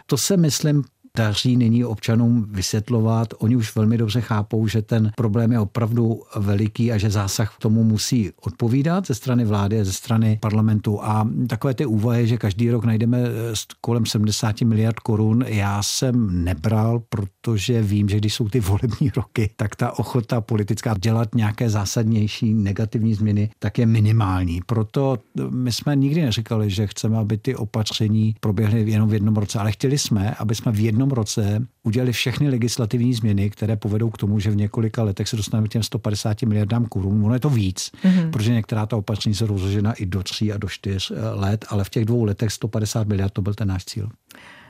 To 0.05 0.17
se, 0.17 0.37
myslím, 0.37 0.83
daří 1.17 1.57
nyní 1.57 1.85
občanům 1.85 2.45
vysvětlovat. 2.49 3.27
Oni 3.39 3.55
už 3.55 3.75
velmi 3.75 3.97
dobře 3.97 4.21
chápou, 4.21 4.67
že 4.67 4.81
ten 4.81 5.11
problém 5.15 5.51
je 5.51 5.59
opravdu 5.59 6.21
veliký 6.35 6.91
a 6.91 6.97
že 6.97 7.09
zásah 7.09 7.55
k 7.55 7.59
tomu 7.59 7.83
musí 7.83 8.31
odpovídat 8.41 9.07
ze 9.07 9.15
strany 9.15 9.45
vlády, 9.45 9.85
ze 9.85 9.93
strany 9.93 10.37
parlamentu. 10.41 11.03
A 11.03 11.29
takové 11.47 11.73
ty 11.73 11.85
úvahy, 11.85 12.27
že 12.27 12.37
každý 12.37 12.71
rok 12.71 12.85
najdeme 12.85 13.19
eh, 13.21 13.53
kolem 13.81 14.05
70 14.05 14.61
miliard 14.61 14.99
korun, 14.99 15.45
já 15.47 15.83
jsem 15.83 16.43
nebral, 16.43 17.01
protože 17.09 17.81
vím, 17.81 18.09
že 18.09 18.17
když 18.17 18.33
jsou 18.33 18.49
ty 18.49 18.59
volební 18.59 19.11
roky, 19.15 19.49
tak 19.55 19.75
ta 19.75 19.99
ochota 19.99 20.41
politická 20.41 20.95
dělat 20.99 21.35
nějaké 21.35 21.69
zásadnější 21.69 22.53
negativní 22.53 23.13
změny, 23.13 23.49
tak 23.59 23.77
je 23.77 23.85
minimální. 23.85 24.61
Proto 24.65 25.17
my 25.49 25.71
jsme 25.71 25.95
nikdy 25.95 26.21
neříkali, 26.21 26.69
že 26.69 26.87
chceme, 26.87 27.17
aby 27.17 27.37
ty 27.37 27.55
opatření 27.55 28.35
proběhly 28.39 28.91
jenom 28.91 29.09
v 29.09 29.13
jednom 29.13 29.35
roce, 29.35 29.59
ale 29.59 29.71
chtěli 29.71 29.97
jsme, 29.97 30.31
aby 30.31 30.55
jsme 30.55 30.71
v 30.71 30.79
jednom 30.79 31.02
jednom 31.03 31.15
roce 31.15 31.67
udělali 31.83 32.11
všechny 32.11 32.49
legislativní 32.49 33.13
změny, 33.13 33.49
které 33.49 33.75
povedou 33.75 34.09
k 34.09 34.17
tomu, 34.17 34.39
že 34.39 34.51
v 34.51 34.55
několika 34.55 35.03
letech 35.03 35.27
se 35.27 35.35
dostaneme 35.35 35.67
k 35.67 35.71
těm 35.71 35.83
150 35.83 36.41
miliardám 36.41 36.85
korun. 36.85 37.25
Ono 37.25 37.33
je 37.33 37.39
to 37.39 37.49
víc, 37.49 37.91
mm-hmm. 38.03 38.31
protože 38.31 38.53
některá 38.53 38.85
ta 38.85 38.97
opatření 38.97 39.35
se 39.35 39.47
rozložena 39.47 39.93
i 39.93 40.05
do 40.05 40.23
tří 40.23 40.53
a 40.53 40.57
do 40.57 40.67
čtyř 40.67 41.11
eh, 41.11 41.29
let, 41.29 41.65
ale 41.69 41.83
v 41.83 41.89
těch 41.89 42.05
dvou 42.05 42.23
letech 42.23 42.51
150 42.51 43.07
miliard 43.07 43.33
to 43.33 43.41
byl 43.41 43.53
ten 43.53 43.67
náš 43.67 43.85
cíl. 43.85 44.09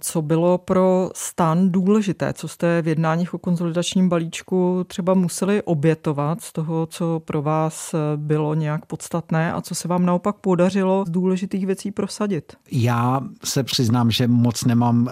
Co 0.06 0.22
bylo 0.22 0.58
pro 0.58 1.10
stan 1.16 1.72
důležité? 1.72 2.34
Co 2.34 2.48
jste 2.48 2.82
v 2.82 2.88
jednáních 2.88 3.34
o 3.34 3.38
konzolidačním 3.38 4.10
balíčku 4.10 4.84
třeba 4.88 5.14
museli 5.14 5.62
obětovat 5.62 6.42
z 6.42 6.52
toho, 6.52 6.86
co 6.86 7.22
pro 7.26 7.42
vás 7.42 7.96
bylo 8.16 8.54
nějak 8.54 8.86
podstatné 8.86 9.54
a 9.54 9.62
co 9.62 9.76
se 9.76 9.88
vám 9.88 10.06
naopak 10.06 10.36
podařilo 10.36 11.04
z 11.08 11.10
důležitých 11.10 11.66
věcí 11.66 11.92
prosadit? 11.92 12.54
Já 12.72 13.22
se 13.44 13.64
přiznám, 13.64 14.12
že 14.12 14.28
moc 14.28 14.64
nemám 14.64 15.02
uh, 15.02 15.12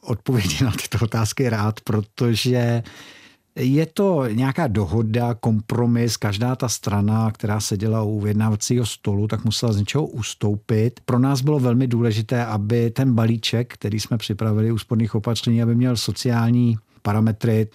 odpovědi 0.00 0.64
na 0.64 0.70
tyto 0.70 1.04
otázky 1.04 1.48
rád, 1.48 1.80
protože 1.80 2.82
je 3.56 3.86
to 3.86 4.26
nějaká 4.26 4.66
dohoda, 4.66 5.34
kompromis, 5.34 6.16
každá 6.16 6.56
ta 6.56 6.68
strana, 6.68 7.30
která 7.30 7.60
seděla 7.60 8.02
u 8.02 8.20
vyjednávacího 8.20 8.86
stolu, 8.86 9.28
tak 9.28 9.44
musela 9.44 9.72
z 9.72 9.76
něčeho 9.76 10.06
ustoupit. 10.06 11.00
Pro 11.04 11.18
nás 11.18 11.40
bylo 11.40 11.60
velmi 11.60 11.86
důležité, 11.86 12.44
aby 12.44 12.90
ten 12.90 13.14
balíček, 13.14 13.74
který 13.74 14.00
jsme 14.00 14.18
připravili 14.18 14.72
úsporných 14.72 15.14
opatření, 15.14 15.62
aby 15.62 15.74
měl 15.74 15.96
sociální 15.96 16.76
parametry, 17.02 17.68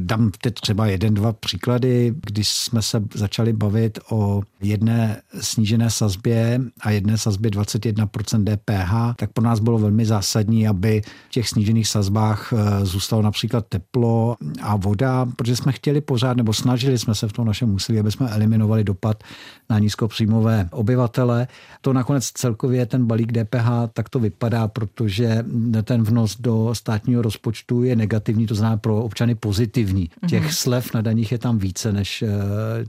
Dám 0.00 0.30
teď 0.40 0.54
třeba 0.54 0.86
jeden, 0.86 1.14
dva 1.14 1.32
příklady. 1.32 2.14
Když 2.26 2.48
jsme 2.48 2.82
se 2.82 3.02
začali 3.14 3.52
bavit 3.52 3.98
o 4.10 4.42
jedné 4.62 5.22
snížené 5.40 5.90
sazbě 5.90 6.60
a 6.80 6.90
jedné 6.90 7.18
sazbě 7.18 7.50
21% 7.50 8.44
DPH, 8.44 9.16
tak 9.16 9.32
pro 9.32 9.44
nás 9.44 9.60
bylo 9.60 9.78
velmi 9.78 10.06
zásadní, 10.06 10.68
aby 10.68 11.02
v 11.28 11.30
těch 11.30 11.48
snížených 11.48 11.88
sazbách 11.88 12.52
eh, 12.52 12.86
zůstalo 12.86 13.22
například 13.22 13.66
teplo 13.68 14.36
a 14.62 14.76
voda, 14.76 15.26
protože 15.36 15.56
jsme 15.56 15.72
chtěli 15.72 16.00
pořád, 16.00 16.36
nebo 16.36 16.52
snažili 16.52 16.98
jsme 16.98 17.14
se 17.14 17.28
v 17.28 17.32
tom 17.32 17.46
našem 17.46 17.74
úsilí, 17.74 18.00
aby 18.00 18.12
jsme 18.12 18.30
eliminovali 18.30 18.84
dopad 18.84 19.24
na 19.70 19.78
nízkopříjmové 19.78 20.68
obyvatele. 20.72 21.48
To 21.80 21.92
nakonec 21.92 22.30
celkově 22.30 22.86
ten 22.86 23.06
balík 23.06 23.32
DPH 23.32 23.68
tak 23.92 24.08
to 24.08 24.18
vypadá, 24.18 24.68
protože 24.68 25.44
ten 25.82 26.02
vnos 26.02 26.36
do 26.40 26.74
státního 26.74 27.22
rozpočtu 27.22 27.82
je 27.82 27.96
negativní, 27.96 28.46
to 28.46 28.54
znamená 28.54 28.76
pro 28.76 29.02
občany 29.02 29.34
pozitivní. 29.34 29.79
Těch 30.28 30.44
mm-hmm. 30.44 30.54
slev 30.54 30.94
na 30.94 31.00
daních 31.00 31.32
je 31.32 31.38
tam 31.38 31.58
více 31.58 31.92
než 31.92 32.22
eh, 32.22 32.28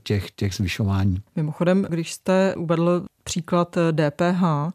těch, 0.03 0.31
těch 0.31 0.53
zvyšování. 0.53 1.21
Mimochodem, 1.35 1.85
když 1.89 2.13
jste 2.13 2.55
uvedl 2.55 3.05
příklad 3.23 3.77
DPH, 3.91 4.43
eh, 4.43 4.71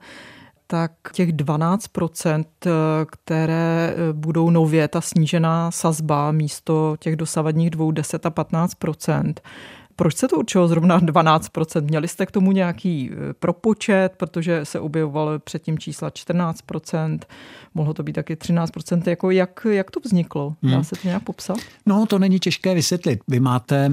tak 0.67 0.93
těch 1.13 1.33
12%, 1.33 2.45
eh, 2.67 2.71
které 3.11 3.95
budou 4.13 4.51
nově 4.51 4.89
ta 4.89 5.01
snížená 5.01 5.71
sazba 5.71 6.33
místo 6.33 6.97
těch 7.01 7.17
dosavadních 7.17 7.71
2, 7.71 7.93
10 7.93 8.27
a 8.27 8.31
15%, 8.31 9.41
proč 9.97 10.17
se 10.17 10.29
to 10.29 10.37
určilo 10.37 10.69
zrovna 10.69 11.01
12%? 11.01 11.83
Měli 11.83 12.09
jste 12.09 12.27
k 12.27 12.31
tomu 12.31 12.53
nějaký 12.53 13.11
e, 13.11 13.33
propočet, 13.33 14.13
protože 14.17 14.65
se 14.65 14.81
objevovaly 14.81 15.39
předtím 15.39 15.79
čísla 15.79 16.11
14%, 16.11 17.19
mohlo 17.75 17.95
to 17.95 18.03
být 18.03 18.13
taky 18.13 18.35
13%. 18.35 19.03
Jako 19.11 19.31
jak, 19.31 19.67
jak 19.71 19.91
to 19.91 20.01
vzniklo? 20.01 20.55
Dá 20.63 20.71
hmm. 20.71 20.85
se 20.85 20.97
to 21.03 21.09
nějak 21.09 21.23
popsat? 21.23 21.57
No, 21.87 22.07
to 22.07 22.19
není 22.19 22.39
těžké 22.39 22.75
vysvětlit. 22.75 23.21
Vy 23.29 23.41
máte, 23.41 23.93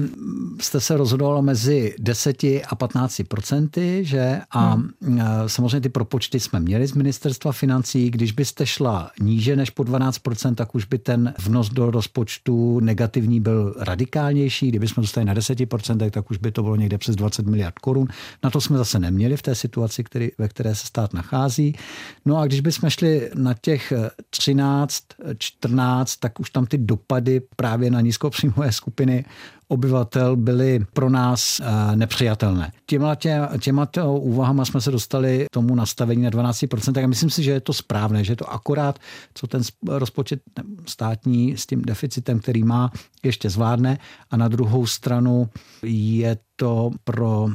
jste 0.60 0.80
se 0.80 0.96
rozhodovalo 0.96 1.42
mezi 1.42 1.94
10 1.98 2.44
a 2.44 2.76
15%, 2.76 4.02
že? 4.02 4.40
A 4.50 4.70
hmm. 4.70 5.20
E, 5.20 5.48
samozřejmě 5.48 5.80
ty 5.80 5.88
propočty 5.88 6.40
jsme 6.40 6.60
měli 6.60 6.86
z 6.86 6.92
ministerstva 6.92 7.52
financí. 7.52 8.10
Když 8.10 8.32
byste 8.32 8.66
šla 8.66 9.10
níže 9.20 9.56
než 9.56 9.70
po 9.70 9.82
12%, 9.82 10.54
tak 10.54 10.74
už 10.74 10.84
by 10.84 10.98
ten 10.98 11.34
vnos 11.38 11.70
do 11.70 11.90
rozpočtu 11.90 12.80
negativní 12.80 13.40
byl 13.40 13.74
radikálnější. 13.78 14.68
Kdybychom 14.68 15.02
dostali 15.02 15.24
na 15.24 15.34
10%, 15.34 15.93
tak 16.10 16.30
už 16.30 16.38
by 16.38 16.52
to 16.52 16.62
bylo 16.62 16.76
někde 16.76 16.98
přes 16.98 17.16
20 17.16 17.46
miliard 17.46 17.78
korun. 17.78 18.08
Na 18.44 18.50
to 18.50 18.60
jsme 18.60 18.78
zase 18.78 18.98
neměli 18.98 19.36
v 19.36 19.42
té 19.42 19.54
situaci, 19.54 20.04
který, 20.04 20.28
ve 20.38 20.48
které 20.48 20.74
se 20.74 20.86
stát 20.86 21.14
nachází. 21.14 21.76
No 22.24 22.38
a 22.38 22.46
když 22.46 22.60
bychom 22.60 22.90
šli 22.90 23.30
na 23.34 23.54
těch 23.54 23.92
13, 24.30 25.02
14, 25.38 26.16
tak 26.16 26.40
už 26.40 26.50
tam 26.50 26.66
ty 26.66 26.78
dopady 26.78 27.42
právě 27.56 27.90
na 27.90 28.00
nízkopříjmové 28.00 28.72
skupiny 28.72 29.24
obyvatel 29.68 30.36
byly 30.36 30.86
pro 30.92 31.10
nás 31.10 31.60
eh, 31.60 31.96
nepřijatelné. 31.96 32.72
Těma, 32.86 33.14
tě, 33.14 33.40
těma 33.60 33.86
to 33.86 34.12
úvahama 34.12 34.64
jsme 34.64 34.80
se 34.80 34.90
dostali 34.90 35.46
tomu 35.52 35.74
nastavení 35.74 36.22
na 36.22 36.30
12%, 36.30 36.92
tak 36.92 37.04
myslím 37.06 37.30
si, 37.30 37.42
že 37.42 37.50
je 37.50 37.60
to 37.60 37.72
správné, 37.72 38.24
že 38.24 38.32
je 38.32 38.36
to 38.36 38.52
akorát, 38.52 38.98
co 39.34 39.46
ten 39.46 39.62
rozpočet 39.88 40.40
státní 40.86 41.56
s 41.56 41.66
tím 41.66 41.82
deficitem, 41.82 42.40
který 42.40 42.64
má, 42.64 42.90
ještě 43.22 43.50
zvládne 43.50 43.98
a 44.30 44.36
na 44.36 44.48
druhou 44.48 44.86
stranu 44.86 45.48
je 45.82 46.36
to 46.56 46.90
pro 47.04 47.48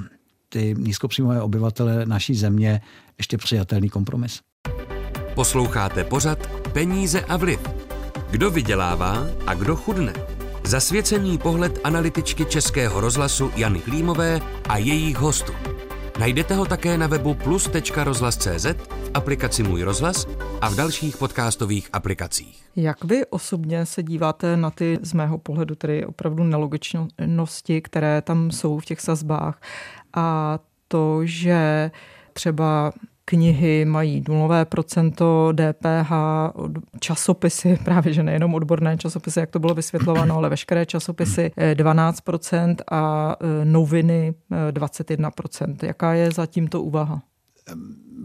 ty 0.49 0.75
nízkopříjmové 0.77 1.41
obyvatele 1.41 2.05
naší 2.05 2.35
země 2.35 2.81
ještě 3.17 3.37
přijatelný 3.37 3.89
kompromis. 3.89 4.39
Posloucháte 5.35 6.03
pořad 6.03 6.47
Peníze 6.73 7.21
a 7.21 7.37
vliv. 7.37 7.59
Kdo 8.31 8.51
vydělává 8.51 9.27
a 9.47 9.53
kdo 9.53 9.75
chudne? 9.75 10.38
Zasvěcený 10.69 11.37
pohled 11.37 11.79
analytičky 11.83 12.45
Českého 12.45 13.01
rozhlasu 13.01 13.51
Jany 13.55 13.79
Klímové 13.79 14.41
a 14.69 14.77
jejich 14.77 15.17
hostů. 15.17 15.53
Najdete 16.19 16.53
ho 16.55 16.65
také 16.65 16.97
na 16.97 17.07
webu 17.07 17.33
plus.rozhlas.cz, 17.33 18.65
v 18.87 19.11
aplikaci 19.13 19.63
Můj 19.63 19.83
rozhlas 19.83 20.27
a 20.61 20.69
v 20.69 20.75
dalších 20.75 21.17
podcastových 21.17 21.89
aplikacích. 21.93 22.63
Jak 22.75 23.03
vy 23.03 23.25
osobně 23.25 23.85
se 23.85 24.03
díváte 24.03 24.57
na 24.57 24.71
ty 24.71 24.97
z 25.01 25.13
mého 25.13 25.37
pohledu 25.37 25.75
tedy 25.75 26.05
opravdu 26.05 26.43
nelogičnosti, 26.43 27.81
které 27.81 28.21
tam 28.21 28.51
jsou 28.51 28.79
v 28.79 28.85
těch 28.85 29.01
sazbách 29.01 29.61
a 30.13 30.59
to, 30.87 31.19
že 31.23 31.91
třeba 32.33 32.91
knihy 33.29 33.85
mají 33.85 34.23
nulové 34.27 34.65
procento 34.65 35.53
DPH, 35.53 36.11
časopisy, 36.99 37.79
právě 37.83 38.13
že 38.13 38.23
nejenom 38.23 38.53
odborné 38.53 38.97
časopisy, 38.97 39.39
jak 39.39 39.51
to 39.51 39.59
bylo 39.59 39.73
vysvětlováno, 39.73 40.35
ale 40.35 40.49
veškeré 40.49 40.85
časopisy 40.85 41.51
12% 41.73 42.75
eh, 42.79 42.83
a 42.91 43.35
eh, 43.39 43.65
noviny 43.65 44.33
21%. 44.71 45.75
Eh, 45.83 45.87
Jaká 45.87 46.13
je 46.13 46.31
za 46.31 46.45
tímto 46.45 46.81
úvaha? 46.81 47.21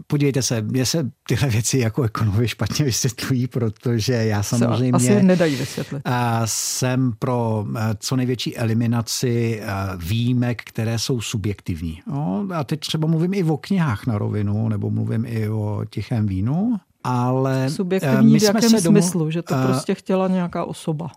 Podívejte 0.07 0.41
se, 0.41 0.61
mě 0.61 0.85
se 0.85 1.11
tyhle 1.27 1.49
věci 1.49 1.79
jako 1.79 2.03
ekonomi 2.03 2.47
špatně 2.47 2.85
vysvětlují, 2.85 3.47
protože 3.47 4.13
já 4.13 4.43
samozřejmě... 4.43 4.91
Asi 4.91 5.23
nedají 5.23 5.55
vysvětlit. 5.55 6.03
Jsem 6.45 7.13
pro 7.19 7.65
co 7.99 8.15
největší 8.15 8.57
eliminaci 8.57 9.61
výjimek, 9.97 10.63
které 10.63 10.99
jsou 10.99 11.21
subjektivní. 11.21 12.01
No, 12.07 12.47
a 12.53 12.63
teď 12.63 12.79
třeba 12.79 13.07
mluvím 13.07 13.33
i 13.33 13.43
o 13.43 13.57
knihách 13.57 14.05
na 14.07 14.17
rovinu, 14.17 14.69
nebo 14.69 14.89
mluvím 14.89 15.25
i 15.27 15.49
o 15.49 15.85
tichém 15.89 16.25
vínu, 16.25 16.75
ale... 17.03 17.69
Subjektivní 17.69 18.33
my 18.33 18.39
v 18.39 18.43
jakém 18.43 18.69
se 18.69 18.81
smyslu? 18.81 19.19
Domů, 19.19 19.31
že 19.31 19.41
to 19.41 19.55
prostě 19.67 19.95
chtěla 19.95 20.27
nějaká 20.27 20.65
osoba? 20.65 21.11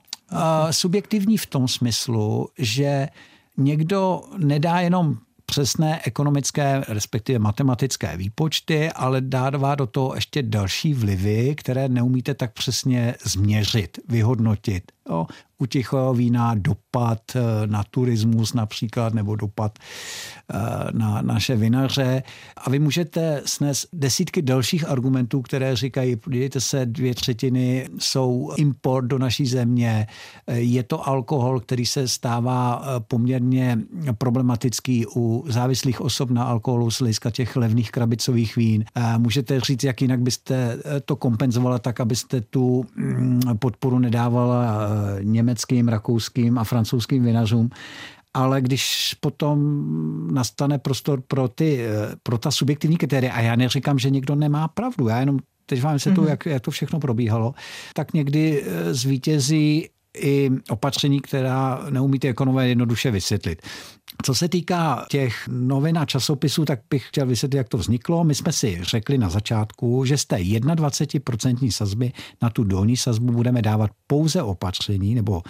Subjektivní 0.71 1.39
v 1.39 1.47
tom 1.47 1.69
smyslu, 1.69 2.49
že 2.59 3.09
někdo 3.57 4.21
nedá 4.37 4.81
jenom 4.81 5.17
přesné 5.51 6.01
ekonomické, 6.05 6.85
respektive 6.89 7.39
matematické 7.39 8.17
výpočty, 8.17 8.91
ale 8.93 9.21
dává 9.21 9.75
do 9.75 9.87
toho 9.87 10.15
ještě 10.15 10.43
další 10.43 10.95
vlivy, 10.95 11.55
které 11.55 11.89
neumíte 11.89 12.35
tak 12.35 12.53
přesně 12.53 13.15
změřit, 13.25 13.99
vyhodnotit. 14.09 14.93
Jo. 15.09 15.27
U 15.59 15.67
tichého 15.67 16.15
vína 16.15 16.55
dopad 16.55 17.19
eh, 17.35 17.67
na 17.67 17.85
turismus 17.91 18.55
například 18.55 19.15
nebo 19.15 19.37
dopad 19.37 19.79
eh, 19.79 20.59
na 20.93 21.23
naše 21.23 21.57
vinaře. 21.57 22.23
A 22.57 22.71
vy 22.71 22.79
můžete 22.79 23.43
snést 23.45 23.89
desítky 23.93 24.43
dalších 24.43 24.89
argumentů, 24.89 25.43
které 25.43 25.77
říkají, 25.77 26.17
podívejte 26.17 26.61
se, 26.61 26.87
dvě 26.87 27.15
třetiny 27.15 27.89
jsou 27.99 28.51
import 28.57 29.07
do 29.07 29.19
naší 29.19 29.47
země, 29.47 30.07
je 30.47 30.83
to 30.83 31.09
alkohol, 31.09 31.61
který 31.61 31.87
se 31.87 32.09
stává 32.09 32.85
poměrně 33.09 33.79
problematický 34.19 35.07
u 35.17 35.45
závislých 35.49 36.01
osob 36.01 36.31
na 36.31 36.45
alkoholu 36.45 36.91
z 36.91 36.99
hlediska 36.99 37.31
těch 37.31 37.57
levných 37.57 37.91
krabicových 37.91 38.57
vín. 38.57 38.85
Můžete 39.19 39.61
říct, 39.61 39.85
jak 39.85 40.03
jinak 40.03 40.21
byste 40.21 40.79
to 41.05 41.17
kompenzovala 41.17 41.79
tak, 41.79 42.01
abyste 42.01 42.41
tu 42.41 42.87
mm, 42.97 43.41
podporu 43.59 43.99
nedávala 43.99 44.65
německým, 45.49 45.89
rakouským 45.89 46.59
a 46.59 46.65
francouzským 46.65 47.25
vinařům 47.25 47.71
ale 48.35 48.61
když 48.61 49.17
potom 49.21 49.59
nastane 50.35 50.79
prostor 50.79 51.21
pro, 51.29 51.49
ty, 51.49 51.81
pro 52.23 52.39
ta 52.39 52.51
subjektivní 52.51 52.97
kritéria, 52.97 53.33
a 53.33 53.41
já 53.41 53.57
neříkám, 53.57 53.99
že 53.99 54.11
někdo 54.11 54.35
nemá 54.35 54.69
pravdu, 54.69 55.09
já 55.09 55.21
jenom 55.21 55.39
teď 55.67 55.83
vám 55.83 55.99
se 55.99 56.13
to, 56.13 56.23
mm-hmm. 56.23 56.29
jak, 56.29 56.47
jak 56.47 56.63
to 56.63 56.71
všechno 56.71 57.01
probíhalo, 57.01 57.55
tak 57.95 58.13
někdy 58.13 58.63
eh, 58.63 58.95
zvítězí 58.95 59.89
i 60.17 60.51
opatření, 60.71 61.21
která 61.21 61.87
neumí 61.91 62.19
ty 62.19 62.29
ekonomové 62.29 62.69
jednoduše 62.69 63.11
vysvětlit. 63.11 63.63
Co 64.25 64.35
se 64.35 64.49
týká 64.49 65.07
těch 65.11 65.49
novin 65.49 65.99
a 65.99 66.05
časopisů, 66.05 66.65
tak 66.65 66.81
bych 66.91 67.09
chtěl 67.09 67.27
vysvětlit, 67.27 67.59
jak 67.59 67.69
to 67.69 67.79
vzniklo. 67.79 68.25
My 68.25 68.35
jsme 68.35 68.53
si 68.53 68.79
řekli 68.83 69.19
na 69.19 69.29
začátku, 69.29 70.05
že 70.05 70.19
z 70.19 70.25
té 70.25 70.37
21% 70.37 71.71
sazby 71.71 72.13
na 72.43 72.51
tu 72.51 72.65
dolní 72.65 72.97
sazbu 72.97 73.33
budeme 73.33 73.63
dávat 73.63 73.91
pouze 74.07 74.43
opatření 74.43 75.15
nebo 75.15 75.43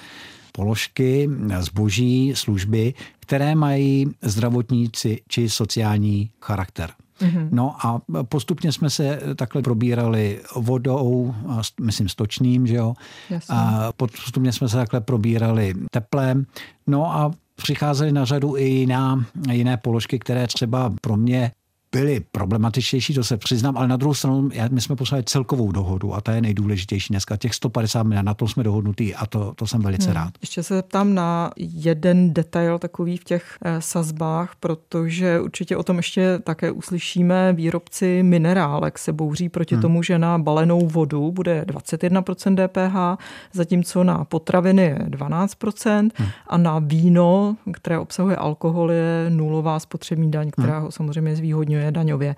položky, 0.52 1.30
zboží, 1.58 2.32
služby, 2.36 2.94
které 3.20 3.54
mají 3.54 4.06
zdravotníci 4.22 5.20
či 5.28 5.50
sociální 5.50 6.30
charakter. 6.42 6.90
Mm-hmm. 7.20 7.48
No 7.52 7.86
a 7.86 8.00
postupně 8.22 8.72
jsme 8.72 8.90
se 8.90 9.20
takhle 9.36 9.62
probírali 9.62 10.40
vodou, 10.56 11.34
myslím 11.80 12.08
stočným, 12.08 12.66
že 12.66 12.74
jo. 12.74 12.94
Jasně. 13.30 13.54
A 13.54 13.92
postupně 13.96 14.52
jsme 14.52 14.68
se 14.68 14.76
takhle 14.76 15.00
probírali 15.00 15.74
teplem. 15.90 16.46
No 16.86 17.12
a 17.16 17.30
přicházely 17.62 18.12
na 18.12 18.24
řadu 18.24 18.56
i 18.56 18.64
jiná, 18.64 19.24
jiné 19.50 19.76
položky, 19.76 20.18
které 20.18 20.46
třeba 20.46 20.94
pro 21.00 21.16
mě 21.16 21.52
byly 21.92 22.20
problematičtější, 22.32 23.14
to 23.14 23.24
se 23.24 23.36
přiznám, 23.36 23.76
ale 23.76 23.88
na 23.88 23.96
druhou 23.96 24.14
stranu 24.14 24.48
my 24.70 24.80
jsme 24.80 24.96
poslali 24.96 25.24
celkovou 25.24 25.72
dohodu 25.72 26.14
a 26.14 26.20
ta 26.20 26.32
je 26.32 26.40
nejdůležitější 26.40 27.12
dneska. 27.12 27.36
Těch 27.36 27.54
150 27.54 28.02
miliard, 28.02 28.26
na 28.26 28.34
tom 28.34 28.48
jsme 28.48 28.62
dohodnutí 28.62 29.14
a 29.14 29.26
to, 29.26 29.52
to 29.54 29.66
jsem 29.66 29.80
velice 29.80 30.06
hmm. 30.06 30.14
rád. 30.14 30.32
Ještě 30.40 30.62
se 30.62 30.74
zeptám 30.74 31.14
na 31.14 31.50
jeden 31.56 32.34
detail 32.34 32.78
takový 32.78 33.16
v 33.16 33.24
těch 33.24 33.58
eh, 33.64 33.80
sazbách, 33.80 34.52
protože 34.60 35.40
určitě 35.40 35.76
o 35.76 35.82
tom 35.82 35.96
ještě 35.96 36.38
také 36.38 36.70
uslyšíme. 36.70 37.52
Výrobci 37.52 38.22
minerálek 38.22 38.98
se 38.98 39.12
bouří 39.12 39.48
proti 39.48 39.74
hmm. 39.74 39.82
tomu, 39.82 40.02
že 40.02 40.18
na 40.18 40.38
balenou 40.38 40.86
vodu 40.86 41.32
bude 41.32 41.64
21% 41.68 42.68
DPH, 42.68 43.22
zatímco 43.52 44.04
na 44.04 44.24
potraviny 44.24 44.82
je 44.82 44.98
12% 45.08 46.10
hmm. 46.14 46.28
a 46.46 46.58
na 46.58 46.78
víno, 46.78 47.56
které 47.72 47.98
obsahuje 47.98 48.36
alkohol, 48.36 48.92
je 48.92 49.26
nulová 49.28 49.80
spotřební 49.80 50.30
daň, 50.30 50.50
která 50.50 50.74
hmm. 50.74 50.82
ho 50.82 50.90
samozřejmě 50.90 51.36
zvýhodňuje 51.36 51.77
ovlivňuje 51.78 51.92
daňově. 51.92 52.36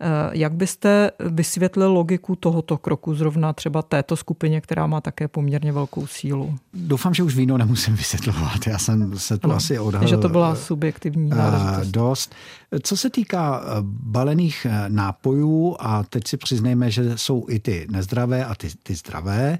Eh, 0.00 0.06
jak 0.32 0.52
byste 0.52 1.10
vysvětlil 1.18 1.92
logiku 1.92 2.36
tohoto 2.36 2.78
kroku 2.78 3.14
zrovna 3.14 3.52
třeba 3.52 3.82
této 3.82 4.16
skupině, 4.16 4.60
která 4.60 4.86
má 4.86 5.00
také 5.00 5.28
poměrně 5.28 5.72
velkou 5.72 6.06
sílu? 6.06 6.58
Doufám, 6.74 7.14
že 7.14 7.22
už 7.22 7.36
víno 7.36 7.58
nemusím 7.58 7.96
vysvětlovat. 7.96 8.66
Já 8.66 8.78
jsem 8.78 9.18
se 9.18 9.38
tu 9.38 9.46
ano, 9.48 9.56
asi 9.56 9.78
odhalil. 9.78 10.08
Že 10.08 10.16
to 10.16 10.28
byla 10.28 10.54
subjektivní 10.54 11.30
eh, 11.32 11.36
záležitost. 11.36 11.90
Dost. 11.90 12.34
Co 12.82 12.96
se 12.96 13.10
týká 13.10 13.60
eh, 13.62 13.66
balených 13.82 14.66
nápojů, 14.88 15.76
a 15.80 16.02
teď 16.02 16.28
si 16.28 16.36
přiznejme, 16.36 16.90
že 16.90 17.18
jsou 17.18 17.46
i 17.48 17.58
ty 17.58 17.86
nezdravé 17.90 18.44
a 18.44 18.54
ty, 18.54 18.68
ty 18.82 18.94
zdravé, 18.94 19.58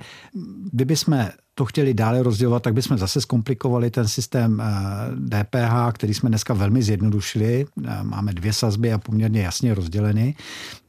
kdyby 0.72 0.96
jsme 0.96 1.32
to 1.54 1.64
chtěli 1.64 1.94
dále 1.94 2.22
rozdělovat, 2.22 2.62
tak 2.62 2.74
bychom 2.74 2.98
zase 2.98 3.20
zkomplikovali 3.20 3.90
ten 3.90 4.08
systém 4.08 4.62
DPH, 5.28 5.88
eh, 5.88 5.92
který 5.92 6.14
jsme 6.14 6.28
dneska 6.28 6.54
velmi 6.54 6.82
zjednodušili. 6.82 7.66
Eh, 7.84 8.02
máme 8.02 8.32
dvě 8.32 8.52
sazby 8.52 8.92
a 8.92 8.98
poměrně 8.98 9.42
jasně 9.42 9.74
rozděleny. 9.74 10.34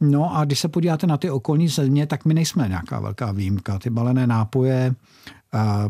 No 0.02 0.36
a 0.36 0.46
když 0.46 0.60
se 0.60 0.68
podíváte 0.68 1.08
na 1.08 1.18
ty 1.18 1.30
okolní 1.30 1.68
země, 1.68 2.08
tak 2.08 2.26
my 2.26 2.34
nejsme 2.34 2.68
nějaká 2.68 3.00
velká 3.00 3.32
výjimka. 3.32 3.80
Ty 3.80 3.90
balené 3.90 4.28
nápoje 4.28 4.96
eh, 4.96 5.43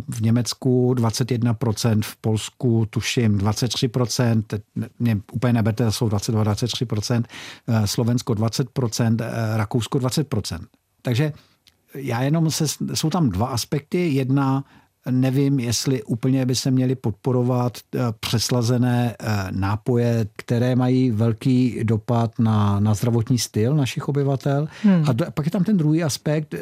v 0.09 0.21
Německu 0.21 0.93
21%, 0.93 2.01
v 2.01 2.15
Polsku 2.15 2.85
tuším 2.89 3.37
23%, 3.37 4.43
mě 4.99 5.21
úplně 5.33 5.53
neberte, 5.53 5.91
jsou 5.91 6.07
22-23%, 6.07 7.23
Slovensko 7.85 8.33
20%, 8.33 9.17
Rakousko 9.55 9.97
20%. 9.97 10.59
Takže 11.01 11.33
já 11.95 12.21
jenom 12.21 12.51
se, 12.51 12.65
jsou 12.93 13.09
tam 13.09 13.29
dva 13.29 13.47
aspekty. 13.47 14.09
Jedna, 14.09 14.63
nevím, 15.11 15.59
jestli 15.59 16.03
úplně 16.03 16.45
by 16.45 16.55
se 16.55 16.71
měly 16.71 16.95
podporovat 16.95 17.77
eh, 17.77 17.99
přeslazené 18.19 19.15
eh, 19.19 19.47
nápoje, 19.51 20.27
které 20.35 20.75
mají 20.75 21.11
velký 21.11 21.83
dopad 21.83 22.39
na, 22.39 22.79
na 22.79 22.93
zdravotní 22.93 23.39
styl 23.39 23.75
našich 23.75 24.09
obyvatel. 24.09 24.67
Hmm. 24.83 25.03
A 25.07 25.13
do, 25.13 25.25
pak 25.33 25.45
je 25.45 25.51
tam 25.51 25.63
ten 25.63 25.77
druhý 25.77 26.03
aspekt, 26.03 26.55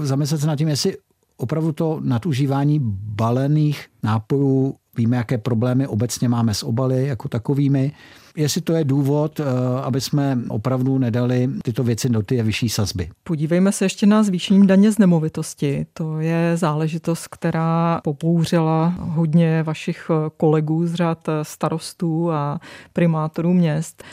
zamyslet 0.00 0.40
se 0.40 0.46
nad 0.46 0.56
tím, 0.56 0.68
jestli 0.68 0.96
opravdu 1.44 1.72
to 1.72 2.00
nadužívání 2.02 2.80
balených 3.16 3.86
nápojů, 4.02 4.74
víme, 4.96 5.16
jaké 5.16 5.38
problémy 5.38 5.86
obecně 5.86 6.28
máme 6.28 6.54
s 6.54 6.62
obaly 6.62 7.06
jako 7.06 7.28
takovými, 7.28 7.92
jestli 8.36 8.60
to 8.60 8.72
je 8.72 8.84
důvod, 8.84 9.40
eh, 9.40 9.44
aby 9.82 10.00
jsme 10.00 10.38
opravdu 10.48 10.98
nedali 10.98 11.50
tyto 11.62 11.84
věci 11.84 12.08
do 12.08 12.22
ty 12.22 12.42
vyšší 12.42 12.68
sazby. 12.68 13.10
Podívejme 13.24 13.72
se 13.72 13.84
ještě 13.84 14.06
na 14.06 14.22
zvýšení 14.22 14.66
daně 14.66 14.92
z 14.92 14.98
nemovitosti. 14.98 15.86
To 15.92 16.20
je 16.20 16.56
záležitost, 16.56 17.28
která 17.28 18.00
popouřila 18.04 18.94
hodně 18.98 19.62
vašich 19.62 20.10
kolegů 20.36 20.86
z 20.86 20.94
řad 20.94 21.28
starostů 21.42 22.32
a 22.32 22.60
primátorů 22.92 23.52
měst. 23.52 24.04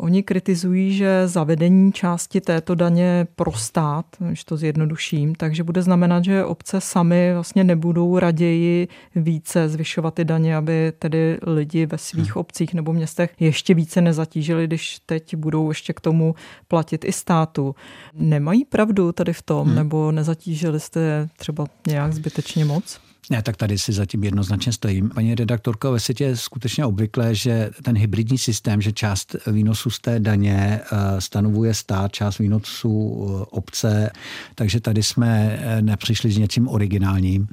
Oni 0.00 0.22
kritizují, 0.22 0.96
že 0.96 1.28
zavedení 1.28 1.92
části 1.92 2.40
této 2.40 2.74
daně 2.74 3.26
pro 3.36 3.52
stát, 3.52 4.06
když 4.18 4.44
to 4.44 4.56
zjednoduším, 4.56 5.34
takže 5.34 5.64
bude 5.64 5.82
znamenat, 5.82 6.24
že 6.24 6.44
obce 6.44 6.80
sami 6.80 7.34
vlastně 7.34 7.64
nebudou 7.64 8.18
raději 8.18 8.88
více 9.14 9.68
zvyšovat 9.68 10.14
ty 10.14 10.24
daně, 10.24 10.56
aby 10.56 10.92
tedy 10.98 11.38
lidi 11.46 11.86
ve 11.86 11.98
svých 11.98 12.34
hmm. 12.34 12.40
obcích 12.40 12.74
nebo 12.74 12.92
městech 12.92 13.34
ještě 13.40 13.74
více 13.74 14.00
nezatížili, 14.00 14.66
když 14.66 14.98
teď 15.06 15.36
budou 15.36 15.68
ještě 15.68 15.92
k 15.92 16.00
tomu 16.00 16.34
platit 16.68 17.04
i 17.04 17.12
státu. 17.12 17.74
Nemají 18.14 18.64
pravdu 18.64 19.12
tady 19.12 19.32
v 19.32 19.42
tom, 19.42 19.66
hmm. 19.66 19.76
nebo 19.76 20.12
nezatížili 20.12 20.80
jste 20.80 21.28
třeba 21.36 21.66
nějak 21.86 22.12
zbytečně 22.12 22.64
moc? 22.64 23.00
Ne, 23.30 23.42
tak 23.42 23.56
tady 23.56 23.78
si 23.78 23.92
zatím 23.92 24.24
jednoznačně 24.24 24.72
stojím. 24.72 25.10
Paní 25.14 25.34
redaktorko, 25.34 25.92
ve 25.92 26.00
světě 26.00 26.24
je 26.24 26.36
skutečně 26.36 26.84
obvyklé, 26.84 27.34
že 27.34 27.70
ten 27.82 27.96
hybridní 27.96 28.38
systém, 28.38 28.82
že 28.82 28.92
část 28.92 29.36
výnosu 29.46 29.90
z 29.90 29.98
té 29.98 30.20
daně 30.20 30.80
eh, 30.80 31.20
stanovuje 31.20 31.74
stát, 31.74 32.12
část 32.12 32.38
výnosů 32.38 33.26
eh, 33.28 33.44
obce, 33.50 34.10
takže 34.54 34.80
tady 34.80 35.02
jsme 35.02 35.58
eh, 35.60 35.82
nepřišli 35.82 36.32
s 36.32 36.38
něčím 36.38 36.68
originálním. 36.68 37.48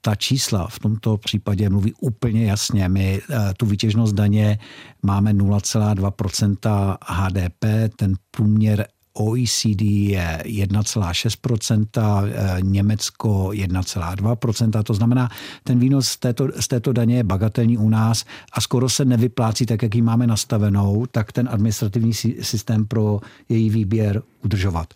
Ta 0.00 0.14
čísla 0.14 0.66
v 0.66 0.78
tomto 0.78 1.16
případě 1.16 1.70
mluví 1.70 1.92
úplně 2.00 2.46
jasně. 2.46 2.88
My 2.88 3.20
tu 3.56 3.66
výtěžnost 3.66 4.14
daně 4.14 4.58
máme 5.02 5.32
0,2% 5.32 6.96
HDP, 7.06 7.64
ten 7.96 8.14
průměr 8.30 8.86
OECD 9.14 9.82
je 9.82 10.42
1,6%, 10.44 12.24
eh, 12.26 12.56
Německo 12.62 13.48
1,2%, 13.52 14.82
to 14.82 14.94
znamená, 14.94 15.28
ten 15.64 15.78
výnos 15.78 16.08
z 16.08 16.16
této, 16.16 16.48
z 16.60 16.68
této 16.68 16.92
daně 16.92 17.16
je 17.16 17.24
bagatelní 17.24 17.78
u 17.78 17.88
nás 17.88 18.24
a 18.52 18.60
skoro 18.60 18.88
se 18.88 19.04
nevyplácí 19.04 19.66
tak, 19.66 19.82
jak 19.82 19.94
ji 19.94 20.02
máme 20.02 20.26
nastavenou, 20.26 21.06
tak 21.10 21.32
ten 21.32 21.48
administrativní 21.52 22.14
systém 22.40 22.86
pro 22.86 23.20
její 23.48 23.70
výběr 23.70 24.22
udržovat 24.44 24.94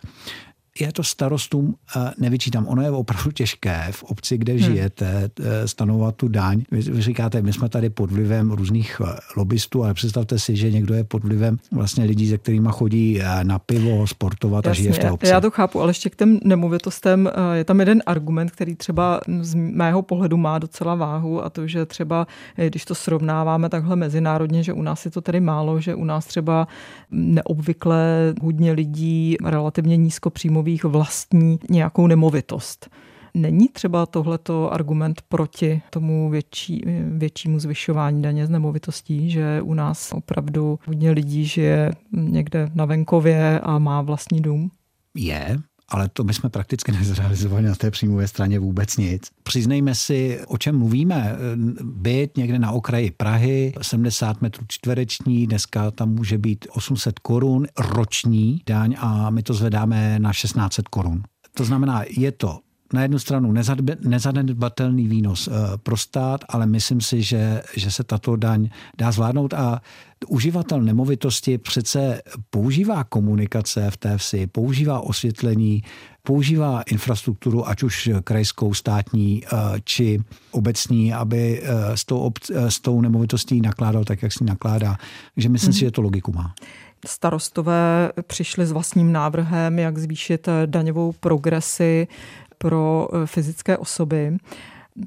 já 0.81 0.93
to 0.93 1.03
starostům 1.03 1.75
eh, 1.97 2.11
nevyčítám. 2.19 2.67
Ono 2.67 2.83
je 2.83 2.91
opravdu 2.91 3.31
těžké 3.31 3.89
v 3.91 4.03
obci, 4.03 4.39
kde 4.39 4.53
hmm. 4.53 4.63
žijete, 4.63 5.31
eh, 5.41 5.69
stanovat 5.69 6.17
tu 6.17 6.29
daň. 6.29 6.63
Vy, 6.71 7.03
říkáte, 7.03 7.43
my 7.43 7.53
jsme 7.53 7.69
tady 7.69 7.91
pod 7.91 8.11
vlivem 8.11 8.51
různých 8.51 9.01
eh, 9.05 9.17
lobbystů, 9.37 9.85
ale 9.85 9.95
představte 9.95 10.39
si, 10.39 10.57
že 10.57 10.71
někdo 10.71 10.95
je 10.95 11.05
pod 11.05 11.25
vlivem 11.25 11.59
vlastně 11.73 12.05
lidí, 12.05 12.29
se 12.29 12.39
kterými 12.39 12.69
chodí 12.71 13.21
na 13.43 13.59
pivo, 13.59 14.07
sportovat 14.07 14.67
Jasně, 14.67 14.81
a 14.81 14.83
žije 14.83 14.93
v 14.93 14.99
té 14.99 15.11
obci. 15.11 15.29
Já 15.29 15.41
to 15.41 15.51
chápu, 15.51 15.81
ale 15.81 15.91
ještě 15.91 16.11
k 16.11 16.17
těm 16.17 16.39
nemovitostem 16.45 17.31
je 17.53 17.65
tam 17.65 17.81
jeden 17.81 18.03
argument, 18.07 18.51
který 18.51 18.75
třeba 18.75 19.21
z 19.41 19.55
mého 19.55 20.03
pohledu 20.03 20.37
má 20.37 20.59
docela 20.59 20.95
váhu 20.95 21.45
a 21.45 21.51
to, 21.51 21.67
že 21.67 21.87
třeba, 21.87 22.27
když 22.69 22.85
to 22.85 22.95
srovnáváme 22.95 23.69
takhle 23.69 23.97
mezinárodně, 23.97 24.63
že 24.63 24.73
u 24.73 24.83
nás 24.83 25.05
je 25.05 25.11
to 25.11 25.21
tedy 25.21 25.41
málo, 25.41 25.81
že 25.81 25.95
u 25.95 26.05
nás 26.05 26.27
třeba 26.27 26.69
neobvykle 27.11 28.35
hodně 28.43 28.73
lidí 28.73 29.37
relativně 29.45 29.97
nízko 29.97 30.31
příjmových 30.31 30.66
vlastní 30.75 31.59
nějakou 31.71 32.07
nemovitost. 32.07 32.91
Není 33.35 33.69
třeba 33.69 34.07
tohleto 34.07 34.73
argument 34.73 35.23
proti 35.29 35.83
tomu 35.91 36.31
větší, 36.31 36.83
většímu 37.07 37.59
zvyšování 37.59 38.23
daně 38.23 38.47
z 38.47 38.51
nemovitostí, 38.51 39.31
že 39.31 39.63
u 39.63 39.75
nás 39.75 40.13
opravdu 40.13 40.79
hodně 40.87 41.11
lidí 41.11 41.45
žije 41.45 41.93
někde 42.13 42.71
na 42.75 42.85
venkově 42.85 43.61
a 43.61 43.79
má 43.79 44.03
vlastní 44.03 44.41
dům? 44.41 44.71
Je, 45.15 45.57
ale 45.89 46.09
to 46.09 46.25
my 46.25 46.35
jsme 46.35 46.49
prakticky 46.51 46.93
nezrealizovali 46.99 47.63
na 47.63 47.75
té 47.75 47.91
příjmové 47.91 48.29
straně 48.29 48.59
vůbec 48.59 48.97
nic. 48.97 49.31
Přiznejme 49.43 49.95
si, 49.95 50.41
o 50.47 50.59
čem 50.59 50.79
mluvíme. 50.79 51.37
Byt 51.83 52.37
někde 52.37 52.59
na 52.59 52.73
okraji 52.73 53.11
Prahy, 53.11 53.73
70 53.83 54.43
metrů 54.43 54.65
čtvereční, 54.69 55.47
dneska 55.47 55.91
tam 55.91 56.11
může 56.11 56.39
být 56.39 56.67
800 56.71 57.19
korun 57.19 57.67
roční 57.79 58.63
daň 58.67 58.97
a 58.99 59.31
my 59.31 59.43
to 59.43 59.55
zvedáme 59.55 60.19
na 60.19 60.33
1600 60.33 60.89
korun. 60.89 61.23
To 61.55 61.65
znamená, 61.65 62.05
je 62.09 62.33
to 62.33 62.59
na 62.93 63.03
jednu 63.03 63.19
stranu 63.19 63.53
nezanedbatelný 64.05 65.09
výnos 65.09 65.49
eh, 65.49 65.53
pro 65.77 65.97
stát, 65.97 66.45
ale 66.49 66.67
myslím 66.67 67.01
si, 67.01 67.23
že, 67.23 67.63
že 67.77 67.91
se 67.91 68.05
tato 68.05 68.37
daň 68.37 68.69
dá 68.99 69.13
zvládnout 69.13 69.55
a 69.55 69.81
uživatel 70.29 70.83
nemovitosti 70.83 71.59
přece 71.59 72.23
používá 72.51 73.05
komunikace 73.05 73.91
v 73.91 73.97
té 73.97 74.19
vsi, 74.19 74.47
používá 74.47 75.01
osvětlení, 75.01 75.83
používá 76.23 76.83
infrastrukturu, 76.83 77.69
ať 77.69 77.83
už 77.83 78.11
krajskou, 78.25 78.75
státní 78.75 79.43
eh, 79.45 79.81
či 79.85 80.21
obecní, 80.51 81.15
aby 81.15 81.63
eh, 81.63 81.97
s 81.97 82.05
tou, 82.05 82.33
s 82.51 82.81
tou 82.81 83.01
nemovitostí 83.01 83.61
nakládal 83.61 84.05
tak, 84.05 84.23
jak 84.23 84.33
si 84.33 84.45
nakládá. 84.45 84.97
Takže 85.35 85.49
myslím 85.49 85.71
mm. 85.71 85.73
si, 85.73 85.85
mhm. 85.85 85.87
že 85.87 85.91
to 85.91 86.01
logiku 86.01 86.33
má. 86.33 86.55
Starostové 87.07 88.13
přišli 88.27 88.67
s 88.67 88.73
vlastním 88.73 89.13
návrhem, 89.13 89.79
jak 89.79 89.99
zvýšit 89.99 90.49
daňovou 90.67 91.13
progresi 91.13 92.09
pro 92.59 93.09
eh, 93.13 93.27
fyzické 93.27 93.79
osoby. 93.79 94.37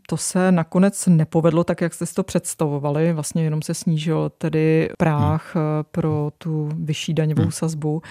To 0.08 0.18
se 0.18 0.52
nakonec 0.52 1.08
nepovedlo 1.08 1.64
tak, 1.64 1.82
jak 1.82 1.94
jste 1.94 2.06
si 2.06 2.14
to 2.14 2.24
představovali. 2.24 3.14
Vlastně 3.14 3.44
jenom 3.44 3.62
se 3.62 3.74
snížil 3.74 4.32
tedy 4.38 4.90
práh 4.98 5.56
hmm. 5.56 5.64
Eh, 5.64 5.84
pro 5.92 6.32
tu 6.38 6.70
vyšší 6.74 7.14
daňovou 7.14 7.42
hmm. 7.42 7.52
sazbu. 7.52 8.02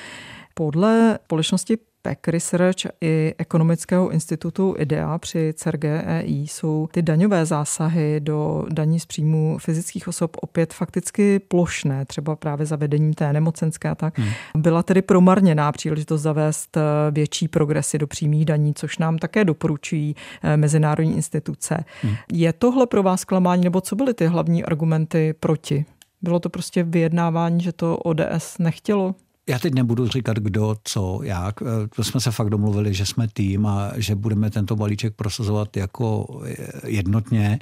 Podle 0.55 1.19
společnosti 1.25 1.79
PEC 2.03 2.19
Research 2.27 2.87
i 3.01 3.35
ekonomického 3.39 4.11
institutu 4.11 4.75
IDEA 4.79 5.19
při 5.19 5.53
CERGEI 5.57 6.47
jsou 6.49 6.89
ty 6.93 7.03
daňové 7.03 7.47
zásahy 7.47 8.21
do 8.21 8.67
daní 8.71 9.01
z 9.01 9.07
příjmu 9.07 9.59
fyzických 9.59 10.09
osob 10.09 10.37
opět 10.41 10.75
fakticky 10.75 11.39
plošné, 11.39 12.05
třeba 12.05 12.37
právě 12.37 12.67
zavedením 12.67 13.15
té 13.15 13.33
nemocenské 13.33 13.89
a 13.89 13.95
tak. 13.95 14.19
Hmm. 14.19 14.29
Byla 14.57 14.83
tedy 14.83 15.03
promarněná 15.03 15.73
příležitost 15.73 16.23
zavést 16.23 16.77
eh, 16.77 16.81
větší 17.11 17.49
progresy 17.49 17.99
do 17.99 18.07
přímých 18.07 18.45
daní, 18.45 18.75
což 18.75 18.99
nám 18.99 19.19
také 19.19 19.45
doporučují 19.45 20.17
eh, 20.43 20.57
mezinárodní 20.57 21.17
instituce. 21.17 21.85
Hmm. 22.03 22.15
Je 22.33 22.53
tohle 22.53 22.87
pro 22.87 23.03
vás 23.03 23.25
klamání, 23.25 23.65
nebo 23.65 23.81
co 23.81 23.97
byly 23.97 24.15
ty 24.15 24.27
hlavní 24.27 24.65
argumenty 24.65 25.35
proti? 25.41 25.85
Bylo 26.23 26.41
to 26.41 26.49
prostě 26.49 26.83
vyjednávání, 26.83 27.61
že 27.61 27.73
to 27.73 27.97
ODS 27.97 28.59
nechtělo? 28.59 29.15
Já 29.49 29.59
teď 29.59 29.75
nebudu 29.75 30.09
říkat, 30.09 30.37
kdo, 30.37 30.77
co, 30.85 31.21
jak. 31.23 31.63
Eh, 31.63 31.89
to 31.97 32.05
jsme 32.05 32.21
se 32.21 32.31
fakt 32.31 32.51
domluvili, 32.51 32.95
že 32.95 33.07
jsme 33.07 33.29
tým 33.29 33.67
a 33.67 33.93
že 33.97 34.15
budeme 34.15 34.51
tento 34.51 34.77
balíček 34.77 35.15
prosazovat 35.15 35.77
jako 35.77 36.27
eh, 36.47 36.57
jednotně. 36.87 37.59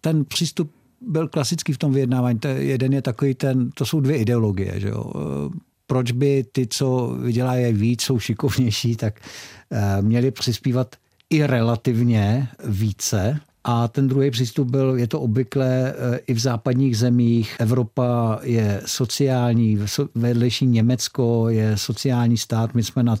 Ten 0.00 0.24
přístup 0.24 0.72
byl 1.00 1.28
klasický 1.28 1.72
v 1.72 1.78
tom 1.78 1.92
vyjednávání. 1.92 2.38
Jeden 2.56 2.92
je 2.92 3.02
takový 3.02 3.34
ten, 3.34 3.70
to 3.70 3.86
jsou 3.86 4.00
dvě 4.00 4.16
ideologie, 4.16 4.80
že 4.80 4.88
jo. 4.88 5.12
Eh, 5.14 5.58
proč 5.86 6.12
by 6.12 6.44
ty, 6.52 6.66
co 6.66 7.16
vydělají 7.20 7.72
víc, 7.72 8.02
jsou 8.02 8.18
šikovnější, 8.18 8.96
tak 8.96 9.20
měli 10.00 10.30
přispívat 10.30 10.96
i 11.30 11.46
relativně 11.46 12.48
více 12.64 13.40
a 13.64 13.88
ten 13.88 14.08
druhý 14.08 14.30
přístup 14.30 14.68
byl, 14.68 14.94
je 14.96 15.06
to 15.06 15.20
obvykle 15.20 15.94
eh, 15.96 16.18
i 16.26 16.34
v 16.34 16.38
západních 16.38 16.98
zemích. 16.98 17.56
Evropa 17.58 18.38
je 18.42 18.80
sociální, 18.86 19.78
vedlejší 20.14 20.66
Německo 20.66 21.48
je 21.48 21.76
sociální 21.76 22.38
stát. 22.38 22.74
My 22.74 22.82
jsme 22.82 23.02
na 23.02 23.16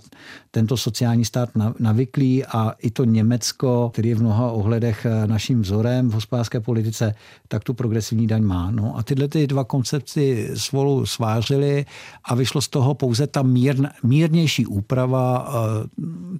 tento 0.54 0.76
sociální 0.76 1.24
stát 1.24 1.50
navyklí 1.78 2.44
a 2.44 2.74
i 2.78 2.90
to 2.90 3.04
Německo, 3.04 3.90
který 3.92 4.08
je 4.08 4.14
v 4.14 4.22
mnoha 4.22 4.50
ohledech 4.50 5.06
eh, 5.06 5.26
naším 5.26 5.62
vzorem 5.62 6.08
v 6.10 6.12
hospodářské 6.12 6.60
politice, 6.60 7.14
tak 7.48 7.64
tu 7.64 7.74
progresivní 7.74 8.26
daň 8.26 8.42
má. 8.42 8.70
No 8.70 8.96
a 8.96 9.02
tyhle 9.02 9.28
ty 9.28 9.46
dva 9.46 9.64
koncepty 9.64 10.50
svolu 10.54 11.06
svářily 11.06 11.86
a 12.24 12.34
vyšlo 12.34 12.60
z 12.60 12.68
toho 12.68 12.94
pouze 12.94 13.26
ta 13.26 13.42
mírn, 13.42 13.88
mírnější 14.02 14.66
úprava 14.66 15.48
eh, 15.48 15.88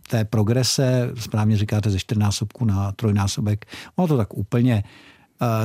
té 0.09 0.25
progrese, 0.25 1.11
správně 1.19 1.57
říkáte 1.57 1.91
ze 1.91 1.99
čtyřnásobku 1.99 2.65
na 2.65 2.93
trojnásobek 2.93 3.67
Ono 3.97 4.09
to 4.09 4.17
tak 4.17 4.35
úplně 4.35 4.85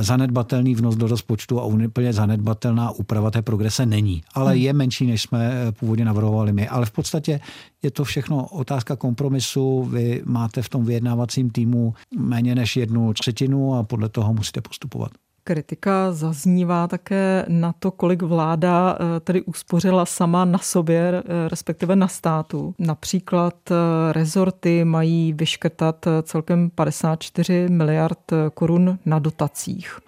zanedbatelný 0.00 0.74
vnos 0.74 0.96
do 0.96 1.06
rozpočtu 1.06 1.60
a 1.60 1.64
úplně 1.64 2.12
zanedbatelná 2.12 2.90
úprava 2.90 3.30
té 3.30 3.42
progrese 3.42 3.86
není. 3.86 4.22
Ale 4.34 4.52
hmm. 4.52 4.62
je 4.62 4.72
menší, 4.72 5.06
než 5.06 5.22
jsme 5.22 5.52
eh, 5.52 5.72
původně 5.72 6.04
navrhovali 6.04 6.52
my. 6.52 6.68
Ale 6.68 6.86
v 6.86 6.90
podstatě 6.90 7.40
je 7.82 7.90
to 7.90 8.04
všechno 8.04 8.46
otázka 8.46 8.96
kompromisu. 8.96 9.82
Vy 9.84 10.22
máte 10.24 10.62
v 10.62 10.68
tom 10.68 10.84
vyjednávacím 10.84 11.50
týmu 11.50 11.94
méně 12.18 12.54
než 12.54 12.76
jednu 12.76 13.12
třetinu 13.12 13.74
a 13.74 13.82
podle 13.82 14.08
toho 14.08 14.34
musíte 14.34 14.60
postupovat. 14.60 15.10
Kritika 15.44 16.12
zaznívá 16.12 16.88
také 16.88 17.44
na 17.48 17.72
to, 17.78 17.90
kolik 17.90 18.22
vláda 18.22 18.98
eh, 19.00 19.20
tedy 19.20 19.42
uspořila 19.42 20.06
sama 20.06 20.44
na 20.44 20.58
sobě, 20.58 21.00
eh, 21.16 21.48
respektive 21.48 21.96
na 21.96 22.08
státu. 22.08 22.74
Například 22.78 23.54
eh, 23.70 23.74
rezorty 24.12 24.84
mají 24.84 25.32
vyškrtat 25.32 26.06
celkem 26.22 26.70
54 26.70 27.68
miliard 27.68 28.32
korun 28.54 28.98
na 29.06 29.18
dotacích. 29.18 29.98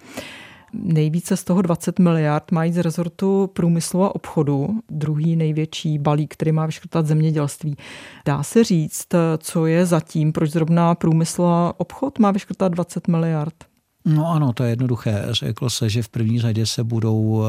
Nejvíce 0.73 1.37
z 1.37 1.45
toho 1.45 1.63
20 1.63 1.99
miliard 1.99 2.53
mají 2.53 2.73
z 2.73 2.79
rezortu 2.79 3.51
průmyslu 3.53 4.05
a 4.05 4.15
obchodu, 4.15 4.81
druhý 4.91 5.37
největší 5.37 5.99
balík, 5.99 6.33
který 6.33 6.53
má 6.53 6.67
vyškrtat 6.67 7.07
zemědělství. 7.07 7.77
Dá 8.25 8.43
se 8.43 8.65
říct, 8.65 9.07
co 9.39 9.67
je 9.67 9.87
zatím, 9.87 10.33
proč 10.33 10.51
zrovna 10.51 10.95
průmysl 10.95 11.43
a 11.43 11.75
obchod 11.77 12.19
má 12.19 12.31
vyškrtat 12.31 12.73
20 12.73 13.09
miliard? 13.09 13.72
No 14.05 14.31
ano, 14.31 14.53
to 14.53 14.65
je 14.65 14.71
jednoduché. 14.71 15.27
Řeklo 15.31 15.71
se, 15.71 15.89
že 15.89 16.03
v 16.03 16.09
první 16.09 16.41
řadě 16.41 16.67
se 16.67 16.85
budou 16.85 17.43
eh, 17.43 17.47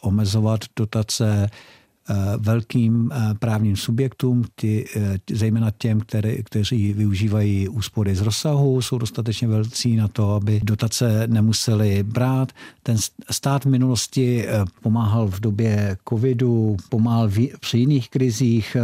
omezovat 0.00 0.60
dotace 0.76 1.50
eh, 2.10 2.14
velkým 2.38 3.10
eh, 3.12 3.34
právním 3.38 3.76
subjektům, 3.76 4.44
ty, 4.54 4.86
zejména 5.30 5.70
těm, 5.78 6.00
které, 6.00 6.42
kteří 6.42 6.92
využívají 6.92 7.68
úspory 7.68 8.16
z 8.16 8.20
rozsahu, 8.20 8.82
jsou 8.82 8.98
dostatečně 8.98 9.48
velcí 9.48 9.96
na 9.96 10.08
to, 10.08 10.34
aby 10.34 10.60
dotace 10.64 11.26
nemuseli 11.26 12.02
brát. 12.02 12.52
Ten 12.82 12.96
stát 13.30 13.64
v 13.64 13.68
minulosti 13.68 14.46
pomáhal 14.82 15.28
v 15.28 15.40
době 15.40 15.96
covidu, 16.08 16.76
pomáhal 16.88 17.30
při 17.60 17.78
jiných 17.78 18.10
krizích 18.10 18.76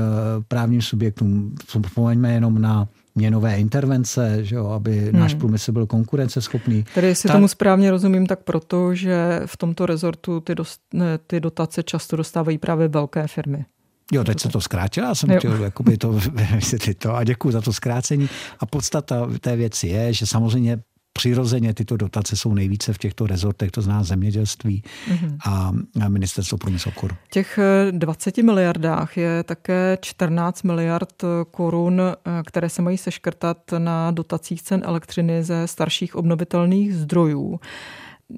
právním 0.49 0.83
subjektům. 0.83 1.55
Vzpomeňme 1.67 2.33
jenom 2.33 2.61
na 2.63 2.89
měnové 3.15 3.57
intervence, 3.57 4.45
že 4.45 4.57
jo, 4.57 4.67
aby 4.67 4.99
hmm. 4.99 5.21
náš 5.21 5.35
průmysl 5.35 5.73
byl 5.73 5.87
konkurenceschopný. 5.87 6.85
Tedy 6.95 7.07
jestli 7.07 7.27
Ta... 7.27 7.33
tomu 7.33 7.49
správně 7.49 7.91
rozumím, 7.91 8.27
tak 8.27 8.43
proto, 8.43 8.95
že 8.95 9.41
v 9.47 9.57
tomto 9.57 9.87
rezortu 9.87 10.41
ty, 10.41 10.55
dost, 10.55 10.81
ne, 10.95 11.19
ty 11.19 11.41
dotace 11.41 11.83
často 11.83 12.17
dostávají 12.17 12.59
právě 12.59 12.89
velké 12.89 13.27
firmy. 13.27 13.65
Jo, 14.13 14.25
teď 14.25 14.41
se 14.41 14.49
to 14.49 14.61
zkrátilo, 14.61 15.07
já 15.07 15.15
jsem 15.15 15.31
jo. 15.31 15.39
chtěl 15.39 15.63
jakoby 15.63 15.97
to 15.97 16.13
vysvětlit 16.55 16.99
to 16.99 17.15
a 17.15 17.25
děkuji 17.25 17.51
za 17.51 17.61
to 17.61 17.73
zkrácení. 17.73 18.29
A 18.61 18.67
podstata 18.67 19.29
té 19.41 19.57
věci 19.57 19.87
je, 19.87 20.13
že 20.13 20.27
samozřejmě 20.27 20.79
Přirozeně 21.13 21.75
tyto 21.75 21.97
dotace 21.97 22.37
jsou 22.37 22.55
nejvíce 22.55 22.93
v 22.93 22.99
těchto 22.99 23.27
rezortech, 23.27 23.71
to 23.71 23.83
zná 23.83 24.03
zemědělství 24.03 24.83
mm-hmm. 25.09 25.37
a 25.45 26.09
ministerstvo 26.09 26.59
průmyslu 26.59 26.89
obchodu. 26.89 27.15
V 27.25 27.31
těch 27.31 27.59
20 27.91 28.39
eh, 28.39 28.43
miliardách 28.43 29.17
je 29.17 29.43
také 29.43 29.99
14 30.01 30.63
miliard 30.63 31.25
korun, 31.51 32.01
eh, 32.01 32.43
které 32.47 32.69
se 32.69 32.83
mají 32.83 32.99
seškrtat 32.99 33.59
na 33.79 34.11
dotacích 34.11 34.63
cen 34.63 34.83
elektřiny 34.85 35.45
ze 35.45 35.67
starších 35.67 36.15
obnovitelných 36.15 36.97
zdrojů. 36.97 37.61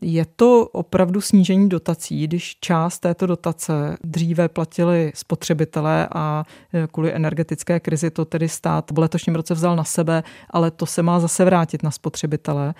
Je 0.03 0.27
to 0.37 0.69
opravdu 0.73 1.21
snížení 1.21 1.69
dotací, 1.69 2.27
když 2.27 2.57
část 2.61 2.99
této 2.99 3.27
dotace 3.27 3.97
dříve 4.05 4.49
platili 4.49 5.13
spotřebitelé 5.15 6.09
a 6.15 6.45
e, 6.75 6.87
kvůli 6.87 7.15
energetické 7.15 7.81
krizi 7.81 8.11
to 8.11 8.25
tedy 8.25 8.49
stát 8.49 8.91
v 8.91 8.99
letošním 8.99 9.35
roce 9.35 9.55
vzal 9.55 9.77
na 9.77 9.85
sebe, 9.85 10.23
ale 10.51 10.71
to 10.71 10.87
se 10.87 11.03
má 11.03 11.21
zase 11.21 11.45
vrátit 11.45 11.83
na 11.83 11.91
spotřebitele. 11.91 12.75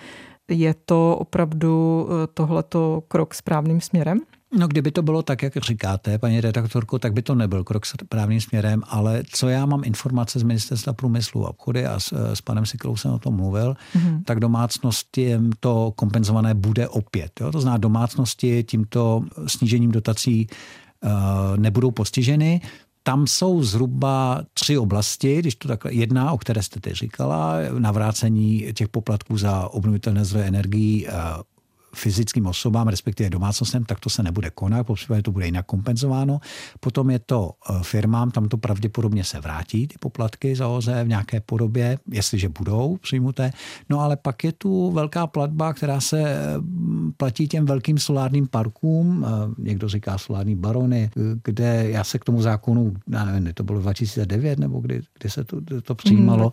Je 0.49 0.75
to 0.85 1.17
opravdu 1.17 2.07
e, 2.09 2.27
tohleto 2.27 3.03
krok 3.07 3.33
správným 3.33 3.81
směrem? 3.81 4.19
No 4.57 4.67
kdyby 4.67 4.91
to 4.91 5.01
bylo 5.01 5.21
tak, 5.21 5.43
jak 5.43 5.57
říkáte, 5.57 6.17
paní 6.17 6.41
redaktorko, 6.41 6.99
tak 6.99 7.13
by 7.13 7.21
to 7.21 7.35
nebyl 7.35 7.63
krok 7.63 7.85
správným 7.85 8.41
směrem, 8.41 8.81
ale 8.87 9.23
co 9.31 9.49
já 9.49 9.65
mám 9.65 9.83
informace 9.83 10.39
z 10.39 10.43
ministerstva 10.43 10.93
průmyslu 10.93 11.45
a 11.45 11.49
obchody 11.49 11.85
a 11.85 11.99
s, 11.99 12.33
s 12.33 12.41
panem 12.41 12.65
Siklou 12.65 12.95
jsem 12.95 13.11
o 13.11 13.19
tom 13.19 13.35
mluvil, 13.35 13.75
mm-hmm. 13.95 14.23
tak 14.23 14.39
domácnosti 14.39 15.37
to 15.59 15.91
kompenzované 15.95 16.53
bude 16.53 16.87
opět. 16.87 17.31
Jo? 17.41 17.51
To 17.51 17.61
znamená, 17.61 17.77
domácnosti 17.77 18.63
tímto 18.63 19.23
snížením 19.47 19.91
dotací 19.91 20.47
uh, 21.03 21.11
nebudou 21.57 21.91
postiženy. 21.91 22.61
tam 23.03 23.27
jsou 23.27 23.63
zhruba 23.63 24.41
tři 24.53 24.77
oblasti, 24.77 25.39
když 25.39 25.55
to 25.55 25.67
takhle, 25.67 25.93
jedna, 25.93 26.31
o 26.31 26.37
které 26.37 26.63
jste 26.63 26.79
teď 26.79 26.93
říkala, 26.93 27.55
navrácení 27.79 28.65
těch 28.73 28.87
poplatků 28.87 29.37
za 29.37 29.69
obnovitelné 29.69 30.25
zdroje 30.25 30.45
energií 30.45 31.07
fyzickým 31.95 32.45
osobám, 32.45 32.87
respektive 32.87 33.29
domácnostem, 33.29 33.85
tak 33.85 33.99
to 33.99 34.09
se 34.09 34.23
nebude 34.23 34.49
konat, 34.49 34.87
popřípadě 34.87 35.21
to 35.21 35.31
bude 35.31 35.45
jinak 35.45 35.65
kompenzováno. 35.65 36.39
Potom 36.79 37.09
je 37.09 37.19
to 37.19 37.51
eh, 37.69 37.73
firmám, 37.81 38.31
tam 38.31 38.47
to 38.47 38.57
pravděpodobně 38.57 39.23
se 39.23 39.39
vrátí, 39.39 39.87
ty 39.87 39.95
poplatky 39.99 40.55
za 40.55 40.67
OZE 40.67 41.03
v 41.03 41.07
nějaké 41.07 41.39
podobě, 41.39 41.97
jestliže 42.11 42.49
budou 42.49 42.97
přijmuté. 42.97 43.51
No 43.89 43.99
ale 43.99 44.17
pak 44.17 44.43
je 44.43 44.51
tu 44.51 44.91
velká 44.91 45.27
platba, 45.27 45.73
která 45.73 46.01
se 46.01 46.21
eh, 46.21 46.37
platí 47.17 47.47
těm 47.47 47.65
velkým 47.65 47.97
solárním 47.97 48.47
parkům, 48.47 49.25
eh, 49.25 49.29
někdo 49.57 49.89
říká 49.89 50.17
solární 50.17 50.55
barony, 50.55 51.09
kde 51.43 51.89
já 51.89 52.03
se 52.03 52.19
k 52.19 52.23
tomu 52.23 52.41
zákonu, 52.41 52.93
já 53.09 53.25
nevím, 53.25 53.53
to 53.53 53.63
bylo 53.63 53.79
2009 53.79 54.59
nebo 54.59 54.79
kdy, 54.79 55.01
kdy 55.19 55.29
se 55.29 55.43
to, 55.43 55.57
to 55.83 55.95
přijímalo. 55.95 56.43
Hmm, 56.43 56.51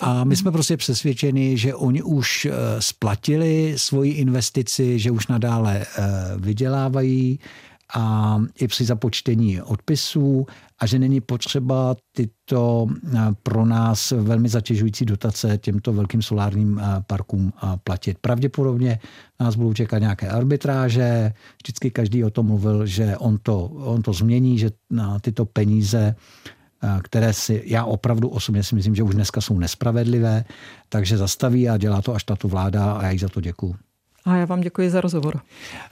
A 0.00 0.24
my 0.24 0.36
jsme 0.36 0.52
prostě 0.52 0.76
přesvědčeni, 0.76 1.58
že 1.58 1.74
oni 1.74 2.02
už 2.02 2.48
splatili 2.78 3.74
svoji 3.76 4.12
investici 4.12 4.61
investici, 4.62 4.98
že 4.98 5.10
už 5.10 5.26
nadále 5.26 5.82
eh, 5.82 6.02
vydělávají 6.38 7.38
a 7.94 8.38
i 8.60 8.68
při 8.68 8.84
započtení 8.84 9.62
odpisů 9.62 10.46
a 10.78 10.86
že 10.86 10.98
není 10.98 11.20
potřeba 11.20 11.96
tyto 12.16 12.86
eh, 12.86 13.18
pro 13.42 13.66
nás 13.66 14.10
velmi 14.10 14.48
zatěžující 14.48 15.04
dotace 15.04 15.58
těmto 15.58 15.92
velkým 15.92 16.22
solárním 16.22 16.78
eh, 16.78 17.02
parkům 17.06 17.52
platit. 17.84 18.18
Pravděpodobně 18.20 18.98
nás 19.40 19.56
budou 19.56 19.74
čekat 19.74 19.98
nějaké 19.98 20.28
arbitráže, 20.28 21.32
vždycky 21.62 21.90
každý 21.90 22.24
o 22.24 22.30
tom 22.30 22.46
mluvil, 22.46 22.86
že 22.86 23.16
on 23.16 23.38
to, 23.42 23.64
on 23.64 24.02
to 24.02 24.12
změní, 24.12 24.58
že 24.58 24.70
na 24.90 25.18
tyto 25.18 25.44
peníze 25.44 26.14
které 27.02 27.32
si, 27.32 27.62
já 27.66 27.84
opravdu 27.84 28.28
osobně 28.28 28.62
si 28.62 28.74
myslím, 28.74 28.94
že 28.94 29.02
už 29.02 29.14
dneska 29.14 29.40
jsou 29.40 29.58
nespravedlivé, 29.58 30.44
takže 30.88 31.18
zastaví 31.18 31.68
a 31.68 31.78
dělá 31.78 32.02
to 32.02 32.14
až 32.14 32.24
tato 32.24 32.48
vláda 32.48 32.92
a 32.92 33.02
já 33.02 33.10
jí 33.10 33.18
za 33.18 33.28
to 33.28 33.40
děkuju. 33.40 33.74
A 34.24 34.36
já 34.36 34.44
vám 34.44 34.60
děkuji 34.60 34.90
za 34.90 35.00
rozhovor. 35.00 35.40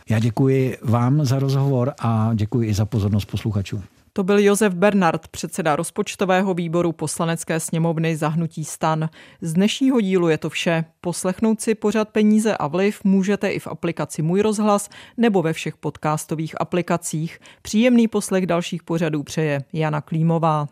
Já 0.08 0.18
děkuji 0.18 0.78
vám 0.82 1.24
za 1.24 1.38
rozhovor 1.38 1.92
a 1.98 2.30
děkuji 2.34 2.68
i 2.68 2.74
za 2.74 2.84
pozornost 2.84 3.24
posluchačů. 3.24 3.82
To 4.12 4.24
byl 4.24 4.38
Josef 4.38 4.74
Bernard, 4.74 5.28
předseda 5.28 5.76
rozpočtového 5.76 6.54
výboru 6.54 6.92
poslanecké 6.92 7.60
sněmovny 7.60 8.16
Zahnutí 8.16 8.64
stan. 8.64 9.08
Z 9.40 9.52
dnešního 9.52 10.00
dílu 10.00 10.28
je 10.28 10.38
to 10.38 10.50
vše. 10.50 10.84
Poslechnout 11.00 11.60
si 11.60 11.74
pořad 11.74 12.08
Peníze 12.08 12.56
a 12.56 12.66
vliv 12.66 13.04
můžete 13.04 13.50
i 13.50 13.58
v 13.58 13.66
aplikaci 13.66 14.22
Můj 14.22 14.42
rozhlas 14.42 14.88
nebo 15.16 15.42
ve 15.42 15.52
všech 15.52 15.76
podcastových 15.76 16.60
aplikacích. 16.60 17.38
Příjemný 17.62 18.08
poslech 18.08 18.46
dalších 18.46 18.82
pořadů 18.82 19.22
přeje 19.22 19.64
Jana 19.72 20.00
Klímová. 20.00 20.66